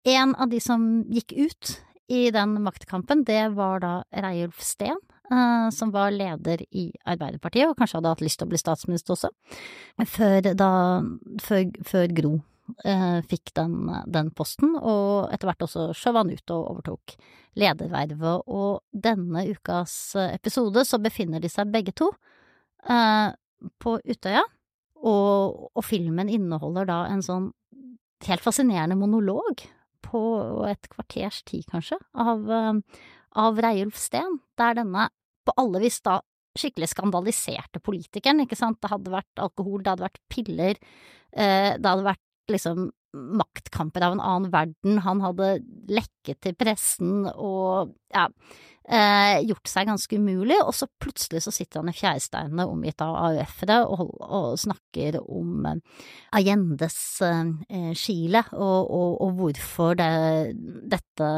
En 0.04 0.36
av 0.36 0.52
de 0.52 0.60
som 0.60 0.84
gikk 1.08 1.32
ut 1.38 1.72
i 2.12 2.30
den 2.34 2.58
maktkampen, 2.62 3.24
det 3.24 3.54
var 3.56 3.80
da 3.80 3.92
Reiulf 4.12 4.60
Steen, 4.60 4.98
uh, 5.32 5.70
som 5.72 5.90
var 5.94 6.12
leder 6.12 6.60
i 6.70 6.90
Arbeiderpartiet, 7.08 7.70
og 7.70 7.78
kanskje 7.78 7.98
hadde 7.98 8.12
hatt 8.12 8.24
lyst 8.24 8.40
til 8.40 8.48
å 8.48 8.52
bli 8.52 8.60
statsminister 8.60 9.16
også, 9.16 9.30
før, 10.04 10.50
da, 10.58 10.72
før, 11.40 11.62
før 11.88 12.16
Gro 12.18 12.32
uh, 12.36 13.20
fikk 13.30 13.54
den, 13.56 13.78
den, 14.12 14.32
posten, 14.36 14.76
og 14.76 15.32
etter 15.32 15.48
hvert 15.48 15.66
også 15.68 15.88
skjøv 15.96 16.20
han 16.20 16.34
ut 16.34 16.54
og 16.54 16.68
overtok 16.74 17.16
ledervervet. 17.60 18.44
Og 18.48 18.82
denne 18.92 19.46
ukas 19.48 19.96
episode 20.28 20.84
så 20.88 21.00
befinner 21.00 21.40
de 21.40 21.52
seg 21.52 21.72
begge 21.72 21.96
to 21.96 22.10
uh, 22.90 23.32
på 23.80 23.98
Utøya, 24.04 24.44
og, 25.02 25.70
og 25.72 25.84
filmen 25.86 26.28
inneholder 26.30 26.86
da 26.86 27.04
en 27.10 27.24
sånn 27.24 27.50
helt 28.22 28.44
fascinerende 28.44 28.94
monolog 29.00 29.64
på 30.12 30.20
et 30.68 30.90
kvarters 30.92 31.40
tid, 31.48 31.64
kanskje, 31.72 31.98
av, 32.12 32.44
eh, 32.50 33.00
av 33.42 33.60
Reiulf 33.64 33.96
Steen, 33.96 34.40
der 34.60 34.76
denne 34.82 35.08
på 35.46 35.54
alle 35.58 35.80
vis 35.82 36.00
da 36.04 36.20
skikkelig 36.58 36.90
skandaliserte 36.92 37.80
politikeren, 37.80 38.44
ikke 38.44 38.58
sant, 38.58 38.80
det 38.82 38.92
hadde 38.92 39.12
vært 39.14 39.40
alkohol, 39.40 39.80
det 39.80 39.94
hadde 39.94 40.04
vært 40.04 40.20
piller, 40.32 40.82
eh, 41.32 41.72
det 41.78 41.88
hadde 41.88 42.10
vært 42.10 42.52
liksom 42.52 42.90
maktkamper 43.12 44.04
av 44.06 44.16
en 44.16 44.24
annen 44.24 44.52
verden, 44.52 45.00
han 45.04 45.22
hadde 45.24 45.54
lekket 45.92 46.40
til 46.44 46.56
pressen 46.58 47.26
og 47.32 47.92
ja, 48.12 48.28
eh, 48.88 49.40
gjort 49.46 49.68
seg 49.70 49.88
ganske 49.88 50.18
umulig, 50.18 50.58
og 50.62 50.72
så 50.76 50.88
plutselig 51.00 51.42
så 51.44 51.52
sitter 51.54 51.82
han 51.82 51.92
i 51.92 51.96
fjæresteinene 51.96 52.66
omgitt 52.68 53.02
av 53.04 53.16
AUF-ere 53.28 53.78
og, 53.86 54.14
og, 54.22 54.48
snakker 54.62 55.20
om 55.22 55.68
eh, 55.68 56.02
Allendes 56.38 56.98
eh, 57.26 57.92
Chile 57.98 58.44
og, 58.52 58.80
og, 58.88 59.20
og 59.26 59.36
hvorfor 59.40 59.98
det, 60.00 60.12
dette 60.96 61.30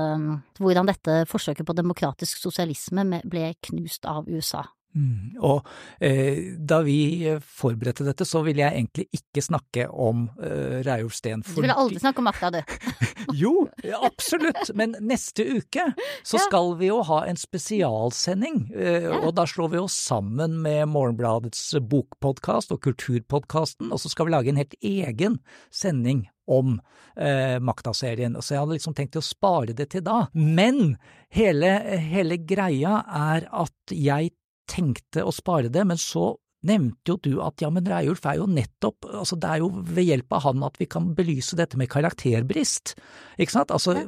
Hvordan 0.59 0.87
dette 0.89 1.25
forsøket 1.29 1.67
på 1.67 1.75
demokratisk 1.77 2.39
sosialisme 2.41 3.21
ble 3.29 3.49
knust 3.67 4.07
av 4.09 4.29
USA. 4.31 4.63
Mm. 4.95 5.39
Og 5.43 5.67
eh, 5.99 6.55
da 6.59 6.79
vi 6.87 7.27
forberedte 7.43 8.07
dette, 8.07 8.27
så 8.29 8.45
ville 8.47 8.63
jeg 8.63 8.79
egentlig 8.79 9.07
ikke 9.19 9.43
snakke 9.43 9.87
om 9.91 10.29
eh, 10.39 10.81
Reiulf 10.87 11.17
Steen. 11.19 11.43
Du 11.47 11.59
ville 11.59 11.75
aldri 11.75 11.99
snakke 12.03 12.23
om 12.23 12.29
makta, 12.29 12.53
du. 12.55 12.61
jo, 13.43 13.55
absolutt. 13.99 14.71
Men 14.79 14.95
neste 15.03 15.47
uke 15.59 15.89
så 16.23 16.39
ja. 16.39 16.45
skal 16.47 16.75
vi 16.81 16.91
jo 16.93 17.01
ha 17.11 17.25
en 17.29 17.41
spesialsending. 17.41 18.69
Eh, 18.75 19.09
ja. 19.09 19.19
Og 19.23 19.35
da 19.39 19.49
slår 19.51 19.75
vi 19.75 19.83
oss 19.83 19.97
sammen 19.99 20.61
med 20.65 20.87
Morgenbladets 20.95 21.73
bokpodkast 21.83 22.75
og 22.75 22.85
Kulturpodkasten, 22.87 23.91
og 23.91 24.03
så 24.03 24.13
skal 24.13 24.29
vi 24.29 24.37
lage 24.37 24.55
en 24.55 24.63
helt 24.63 24.79
egen 24.85 25.41
sending 25.75 26.29
om 26.47 26.79
eh, 27.17 27.59
Makta-serien. 27.61 28.37
Så 28.41 28.55
jeg 28.55 28.63
hadde 28.63 28.77
liksom 28.77 28.95
tenkt 28.97 29.19
å 29.19 29.25
spare 29.25 29.75
det 29.77 29.91
til 29.95 30.05
da. 30.07 30.27
Men 30.37 30.97
hele, 31.35 31.77
hele 32.13 32.39
greia 32.45 33.01
er 33.09 33.49
at 33.51 33.95
jeg 33.95 34.35
tenkte 34.71 35.25
å 35.25 35.35
spare 35.35 35.71
det, 35.73 35.85
men 35.89 36.01
så 36.01 36.33
nevnte 36.65 37.13
jo 37.13 37.19
du 37.21 37.33
at 37.45 37.61
ja, 37.61 37.71
men 37.73 37.87
Reiulf 37.89 38.25
er 38.29 38.39
jo 38.41 38.49
nettopp, 38.49 39.05
altså 39.11 39.37
det 39.41 39.51
er 39.51 39.63
jo 39.63 39.71
ved 39.75 40.09
hjelp 40.09 40.37
av 40.37 40.47
han 40.47 40.65
at 40.67 40.79
vi 40.81 40.89
kan 40.91 41.11
belyse 41.17 41.59
dette 41.61 41.79
med 41.81 41.91
karakterbrist, 41.93 42.95
ikke 43.37 43.57
sant, 43.59 43.75
altså, 43.75 43.99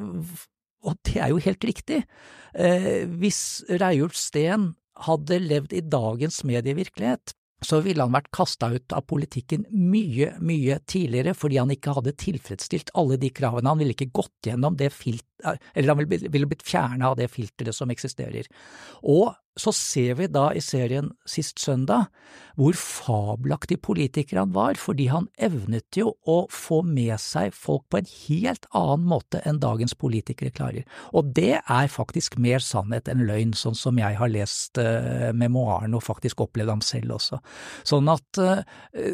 og 0.86 1.00
det 1.08 1.18
er 1.20 1.32
jo 1.32 1.42
helt 1.42 1.64
riktig. 1.66 2.02
Eh, 2.56 3.04
hvis 3.20 3.40
Reiulf 3.82 4.16
Steen 4.16 4.70
hadde 5.06 5.42
levd 5.42 5.74
i 5.76 5.84
dagens 5.84 6.40
medievirkelighet, 6.48 7.34
så 7.64 7.80
ville 7.80 8.04
han 8.04 8.12
vært 8.12 8.28
kasta 8.36 8.68
ut 8.74 8.92
av 8.92 9.06
politikken 9.08 9.64
mye, 9.72 10.34
mye 10.44 10.76
tidligere 10.88 11.32
fordi 11.36 11.56
han 11.56 11.72
ikke 11.72 11.94
hadde 11.96 12.12
tilfredsstilt 12.20 12.92
alle 13.00 13.16
de 13.20 13.30
kravene. 13.34 13.70
Han 13.72 13.80
ville 13.80 13.96
ikke 13.96 14.12
gått 14.14 14.50
gjennom 14.50 14.76
det 14.76 14.90
filteret, 14.94 15.62
eller 15.72 15.94
han 15.94 16.02
ville 16.04 16.50
blitt 16.50 16.64
fjerna 16.66 17.10
av 17.10 17.16
det 17.18 17.30
filteret 17.32 17.76
som 17.76 17.92
eksisterer. 17.92 18.48
Og 19.08 19.32
så 19.56 19.72
ser 19.72 20.18
vi 20.18 20.28
da 20.28 20.50
i 20.52 20.60
serien 20.60 21.08
sist 21.28 21.60
søndag 21.62 22.10
hvor 22.56 22.76
fabelaktig 22.76 23.78
politiker 23.84 24.40
han 24.40 24.52
var, 24.54 24.76
fordi 24.80 25.08
han 25.12 25.28
evnet 25.40 25.96
jo 25.96 26.14
å 26.28 26.36
få 26.52 26.82
med 26.84 27.16
seg 27.20 27.54
folk 27.56 27.84
på 27.92 28.00
en 28.00 28.08
helt 28.10 28.68
annen 28.76 29.06
måte 29.08 29.42
enn 29.48 29.60
dagens 29.60 29.96
politikere 29.96 30.52
klarer. 30.56 30.86
Og 31.16 31.32
det 31.36 31.58
er 31.60 31.92
faktisk 31.92 32.38
mer 32.40 32.64
sannhet 32.64 33.10
enn 33.12 33.26
løgn, 33.28 33.52
sånn 33.56 33.76
som 33.76 34.00
jeg 34.00 34.16
har 34.20 34.32
lest 34.32 34.80
uh, 34.80 35.32
memoaren 35.36 35.96
og 35.96 36.04
faktisk 36.04 36.46
opplevd 36.46 36.72
ham 36.76 36.84
selv 36.84 37.18
også. 37.18 37.40
Sånn 37.88 38.08
at 38.12 38.40
uh, 38.40 38.64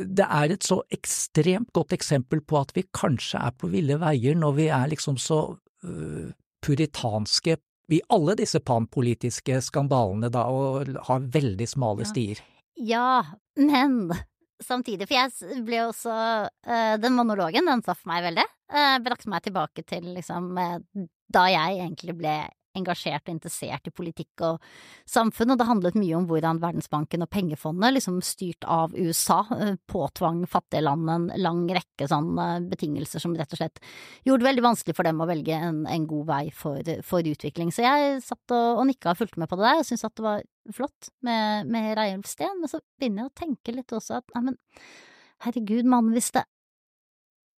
det 0.06 0.28
er 0.28 0.54
et 0.54 0.66
så 0.66 0.82
ekstremt 0.94 1.72
godt 1.74 1.94
eksempel 1.98 2.42
på 2.46 2.62
at 2.62 2.74
vi 2.78 2.86
kanskje 2.94 3.42
er 3.42 3.58
på 3.58 3.70
ville 3.74 3.98
veier 4.02 4.38
når 4.38 4.58
vi 4.58 4.70
er 4.70 4.90
liksom 4.94 5.18
så 5.22 5.44
uh, 5.54 6.30
puritanske 6.62 7.58
i 7.92 8.02
alle 8.12 8.36
disse 8.38 8.60
panpolitiske 8.64 9.60
skandalene 9.64 10.30
da, 10.32 10.46
og 10.48 10.92
har 11.08 11.30
veldig 11.34 11.68
smale 11.68 12.06
stier. 12.08 12.40
Ja, 12.80 13.22
men 13.60 14.12
samtidig, 14.64 15.08
for 15.10 15.18
jeg 15.18 15.62
ble 15.66 15.82
også 15.84 16.12
uh, 16.12 16.94
Den 17.02 17.16
monologen, 17.18 17.68
den 17.68 17.82
traff 17.84 18.04
meg 18.08 18.24
veldig. 18.24 18.46
Uh, 18.72 18.96
brakte 19.04 19.30
meg 19.30 19.44
tilbake 19.44 19.84
til 19.84 20.06
liksom 20.14 20.52
uh, 20.56 20.78
da 21.32 21.46
jeg 21.52 21.80
egentlig 21.80 22.16
ble 22.18 22.36
engasjert 22.78 23.26
og 23.26 23.34
interessert 23.34 23.88
i 23.88 23.92
politikk 23.94 24.44
og 24.46 24.62
samfunn, 25.08 25.54
og 25.54 25.60
det 25.60 25.68
handlet 25.68 25.98
mye 25.98 26.16
om 26.18 26.26
hvordan 26.30 26.60
Verdensbanken 26.62 27.24
og 27.24 27.30
pengefondet, 27.32 27.94
liksom 27.96 28.20
styrt 28.24 28.66
av 28.68 28.96
USA, 28.96 29.40
eh, 29.58 29.74
påtvang 29.90 30.44
fattige 30.50 30.84
land 30.84 31.10
en 31.12 31.28
lang 31.42 31.64
rekke 31.72 32.08
sånne 32.10 32.48
betingelser 32.70 33.22
som 33.22 33.36
rett 33.38 33.52
og 33.54 33.62
slett 33.62 33.82
gjorde 34.26 34.44
det 34.44 34.50
veldig 34.50 34.66
vanskelig 34.68 34.96
for 34.96 35.08
dem 35.08 35.22
å 35.22 35.28
velge 35.28 35.58
en, 35.58 35.84
en 35.90 36.08
god 36.08 36.26
vei 36.32 36.44
for, 36.56 36.94
for, 37.06 37.32
utvikling. 37.32 37.70
Så 37.74 37.84
jeg 37.84 38.18
satt 38.24 38.56
og, 38.56 38.82
og 38.82 38.88
nikka 38.88 39.12
og 39.12 39.20
fulgte 39.20 39.42
med 39.42 39.50
på 39.50 39.60
det 39.60 39.68
der, 39.68 39.82
og 39.82 39.88
syntes 39.88 40.08
at 40.08 40.16
det 40.18 40.26
var 40.26 40.44
flott 40.74 41.12
med, 41.26 41.70
med 41.70 41.92
Reiulf 41.98 42.28
Steen, 42.30 42.60
men 42.60 42.70
så 42.70 42.82
begynner 42.98 43.24
jeg 43.24 43.32
å 43.32 43.40
tenke 43.44 43.74
litt 43.74 43.94
også 43.94 44.20
at 44.20 44.36
nei, 44.36 44.50
men 44.50 44.60
herregud, 45.42 45.88
mann, 45.90 46.12
hvis 46.14 46.30
det 46.34 46.44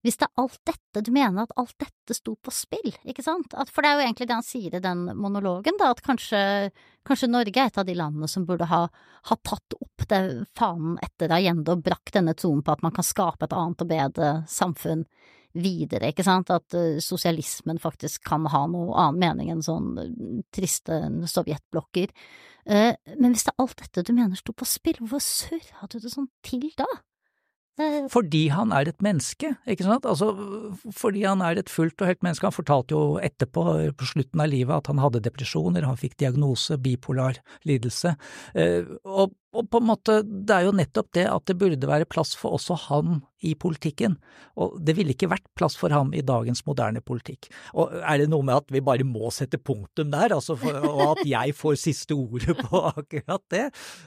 hvis 0.03 0.17
det 0.19 0.27
er 0.27 0.41
alt 0.41 0.59
dette, 0.67 1.01
du 1.01 1.11
mener 1.15 1.45
at 1.45 1.53
alt 1.59 1.75
dette 1.79 2.15
sto 2.17 2.35
på 2.35 2.51
spill, 2.51 2.91
ikke 3.07 3.23
sant? 3.23 3.53
At, 3.55 3.69
for 3.71 3.83
det 3.83 3.89
er 3.91 3.99
jo 3.99 4.05
egentlig 4.07 4.27
det 4.27 4.35
han 4.35 4.45
sier 4.45 4.75
i 4.75 4.83
den 4.83 5.05
monologen, 5.15 5.77
da, 5.79 5.93
at 5.93 6.01
kanskje, 6.03 6.41
kanskje 7.07 7.29
Norge 7.31 7.55
er 7.55 7.71
et 7.71 7.79
av 7.79 7.87
de 7.87 7.95
landene 7.95 8.27
som 8.31 8.43
burde 8.47 8.67
ha, 8.67 8.81
ha 9.29 9.37
tatt 9.47 9.77
opp 9.79 10.07
det 10.11 10.19
fanen 10.59 10.97
etter 11.03 11.31
Allende 11.31 11.77
og 11.77 11.85
brakt 11.85 12.17
denne 12.17 12.35
troen 12.35 12.59
på 12.65 12.75
at 12.75 12.83
man 12.83 12.95
kan 12.95 13.07
skape 13.07 13.47
et 13.47 13.55
annet 13.55 13.85
og 13.85 13.93
bedre 13.93 14.33
samfunn 14.51 15.05
videre, 15.53 16.09
ikke 16.09 16.25
sant, 16.25 16.49
at 16.51 16.75
uh, 16.75 16.97
sosialismen 17.03 17.79
faktisk 17.79 18.23
kan 18.25 18.47
ha 18.49 18.63
noe 18.67 18.95
annen 18.97 19.21
mening 19.21 19.53
enn 19.53 19.63
sånn 19.63 19.91
uh, 20.01 20.41
triste 20.53 20.97
sovjetblokker. 21.29 22.11
Uh, 22.65 22.91
men 23.19 23.31
hvis 23.35 23.45
det 23.45 23.53
er 23.53 23.63
alt 23.63 23.79
dette 23.85 24.03
du 24.07 24.13
mener 24.17 24.39
sto 24.39 24.55
på 24.57 24.67
spill, 24.67 24.99
hvorfor 24.99 25.21
surra 25.23 25.89
du 25.91 25.99
det 26.01 26.11
sånn 26.11 26.31
til 26.43 26.71
da? 26.79 26.89
Fordi 28.13 28.43
han 28.53 28.73
er 28.75 28.89
et 28.89 28.99
menneske, 29.01 29.53
ikke 29.65 29.85
sant? 29.87 30.05
Altså, 30.05 30.29
fordi 30.93 31.23
han 31.25 31.41
er 31.41 31.57
et 31.57 31.71
fullt 31.73 32.01
og 32.03 32.11
helt 32.11 32.25
menneske. 32.25 32.45
Han 32.45 32.55
fortalte 32.55 32.93
jo 32.93 33.03
etterpå, 33.17 33.63
på 33.97 34.09
slutten 34.09 34.43
av 34.43 34.51
livet, 34.51 34.75
at 34.77 34.91
han 34.91 35.01
hadde 35.01 35.23
depresjoner, 35.25 35.87
han 35.87 35.97
fikk 35.97 36.19
diagnose, 36.21 36.77
bipolar 36.77 37.41
lidelse. 37.65 38.13
Eh, 38.53 38.85
og 39.03 39.33
og 39.53 39.69
på 39.69 39.79
en 39.81 39.85
måte, 39.85 40.19
det 40.25 40.55
er 40.55 40.65
jo 40.67 40.73
nettopp 40.75 41.11
det 41.13 41.27
at 41.29 41.45
det 41.49 41.55
burde 41.61 41.89
være 41.89 42.09
plass 42.09 42.33
for 42.37 42.57
også 42.57 42.77
han 42.87 43.21
i 43.43 43.53
politikken, 43.59 44.15
og 44.59 44.77
det 44.81 44.95
ville 44.97 45.13
ikke 45.13 45.29
vært 45.31 45.45
plass 45.57 45.75
for 45.77 45.93
ham 45.93 46.13
i 46.15 46.23
dagens 46.25 46.63
moderne 46.65 47.03
politikk. 47.03 47.49
Og 47.75 47.91
er 47.99 48.21
det 48.21 48.29
noe 48.31 48.45
med 48.47 48.61
at 48.61 48.71
vi 48.73 48.81
bare 48.85 49.05
må 49.07 49.29
sette 49.35 49.59
punktum 49.59 50.13
der, 50.13 50.33
altså 50.35 50.55
for, 50.59 50.79
og 50.89 51.03
at 51.09 51.23
jeg 51.27 51.55
får 51.59 51.79
siste 51.81 52.15
ordet 52.15 52.55
på 52.61 52.83
akkurat 52.93 53.43
det? 53.53 53.65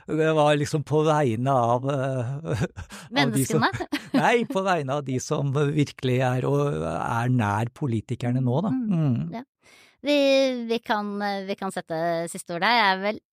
Det 0.09 0.31
var 0.39 0.57
liksom 0.59 0.87
på 0.89 1.03
vegne 1.07 1.53
av, 1.53 1.85
Menneskene? 3.15 3.71
Av 3.71 3.83
som, 3.83 4.01
nei, 4.17 4.37
på 4.49 4.65
vegne 4.67 4.99
av 4.99 5.05
de 5.07 5.21
som 5.23 5.53
virkelig 5.55 6.19
er, 6.27 6.49
og 6.49 6.89
er 6.97 7.35
nær 7.35 7.71
politikerne 7.77 8.43
nå, 8.43 8.63
da. 8.67 8.73
Mm. 8.73 8.97
Mm. 8.97 9.21
Ja. 9.37 9.45
Vi, 10.07 10.19
vi, 10.69 10.79
kan, 10.79 11.17
vi, 11.47 11.55
kan, 11.59 11.73
sette 11.75 11.99
siste 12.31 12.55
ord 12.55 12.63
der. 12.63 12.77
Jeg 12.77 12.91
er 12.91 13.01
vel 13.03 13.25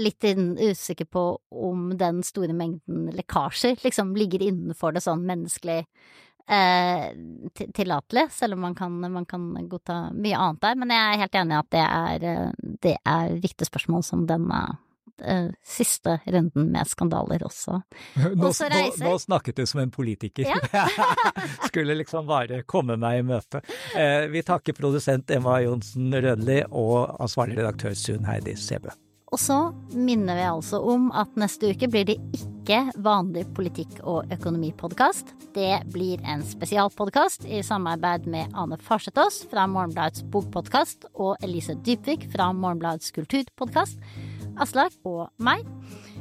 litt 0.00 0.24
usikker 0.24 1.08
på 1.10 1.24
om 1.50 1.90
den 1.98 2.24
store 2.26 2.56
mengden 2.56 3.10
lekkasjer 3.14 3.80
liksom 3.84 4.14
ligger 4.18 4.42
innenfor 4.48 4.96
det 4.96 5.04
sånn 5.04 5.26
menneskelig 5.28 5.84
eh, 6.50 7.04
tillatelig, 7.74 8.26
selv 8.30 8.52
om 8.52 8.60
man 8.60 8.74
kan, 8.74 9.12
man 9.12 9.26
kan, 9.26 9.68
godta 9.68 10.10
mye 10.12 10.36
annet 10.36 10.62
der. 10.62 10.78
Men 10.82 10.94
jeg 10.94 11.08
er 11.08 11.24
helt 11.24 11.40
enig 11.42 11.56
i 11.56 11.58
at 11.62 11.72
det 11.74 11.88
er, 11.88 12.30
eh, 12.30 12.70
det 12.86 12.96
er 13.04 13.34
viktige 13.40 13.68
spørsmål 13.70 14.04
som 14.06 14.24
denne 14.28 14.60
eh, 15.22 15.50
siste 15.66 16.18
runden 16.26 16.70
med 16.72 16.88
skandaler 16.90 17.44
også. 17.46 17.80
Nå, 18.16 18.48
også 18.48 18.70
nå, 18.72 18.82
nå 19.04 19.18
snakket 19.22 19.60
du 19.60 19.66
som 19.66 19.82
en 19.84 19.92
politiker. 19.94 20.48
Ja. 20.48 20.86
Skulle 21.68 21.98
liksom 21.98 22.26
bare 22.30 22.62
komme 22.62 22.98
meg 23.00 23.20
i 23.20 23.28
møte. 23.30 23.62
Eh, 23.96 24.26
vi 24.32 24.42
takker 24.46 24.76
produsent 24.76 25.30
Emma 25.30 25.60
Johnsen 25.64 26.10
Rødli 26.14 26.62
og 26.70 27.20
ansvarlig 27.20 27.60
redaktør 27.60 27.94
Sunn 27.98 28.26
Heidi 28.28 28.56
Sebø. 28.58 28.94
Og 29.30 29.38
så 29.38 29.56
minner 29.94 30.34
vi 30.34 30.46
altså 30.48 30.80
om 30.90 31.10
at 31.14 31.36
neste 31.38 31.70
uke 31.70 31.86
blir 31.90 32.08
det 32.08 32.16
ikke 32.34 32.80
vanlig 33.02 33.44
politikk- 33.54 34.00
og 34.02 34.30
økonomipodkast. 34.34 35.30
Det 35.54 35.84
blir 35.94 36.22
en 36.26 36.42
spesialpodkast 36.46 37.46
i 37.46 37.62
samarbeid 37.66 38.26
med 38.30 38.50
Ane 38.58 38.78
Farsetås 38.82 39.44
fra 39.50 39.68
Morgenbladets 39.70 40.26
bokpodkast 40.34 41.06
og 41.14 41.38
Elise 41.46 41.78
Dypvik 41.78 42.26
fra 42.34 42.50
Morgenbladets 42.50 43.14
kulturpodkast, 43.14 44.02
Aslak 44.60 44.98
og 45.06 45.28
meg. 45.38 45.62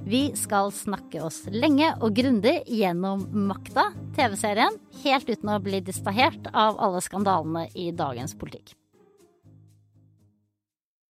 Vi 0.05 0.29
skal 0.37 0.69
snakke 0.73 1.21
oss 1.25 1.41
lenge 1.51 1.89
og 1.99 2.13
grundig 2.17 2.59
gjennom 2.69 3.25
Makta, 3.49 3.89
TV-serien, 4.15 4.77
helt 5.03 5.29
uten 5.29 5.53
å 5.53 5.61
bli 5.65 5.81
distrahert 5.85 6.53
av 6.53 6.77
alle 6.77 7.01
skandalene 7.03 7.67
i 7.73 7.89
dagens 7.89 8.37
politikk. 8.37 8.78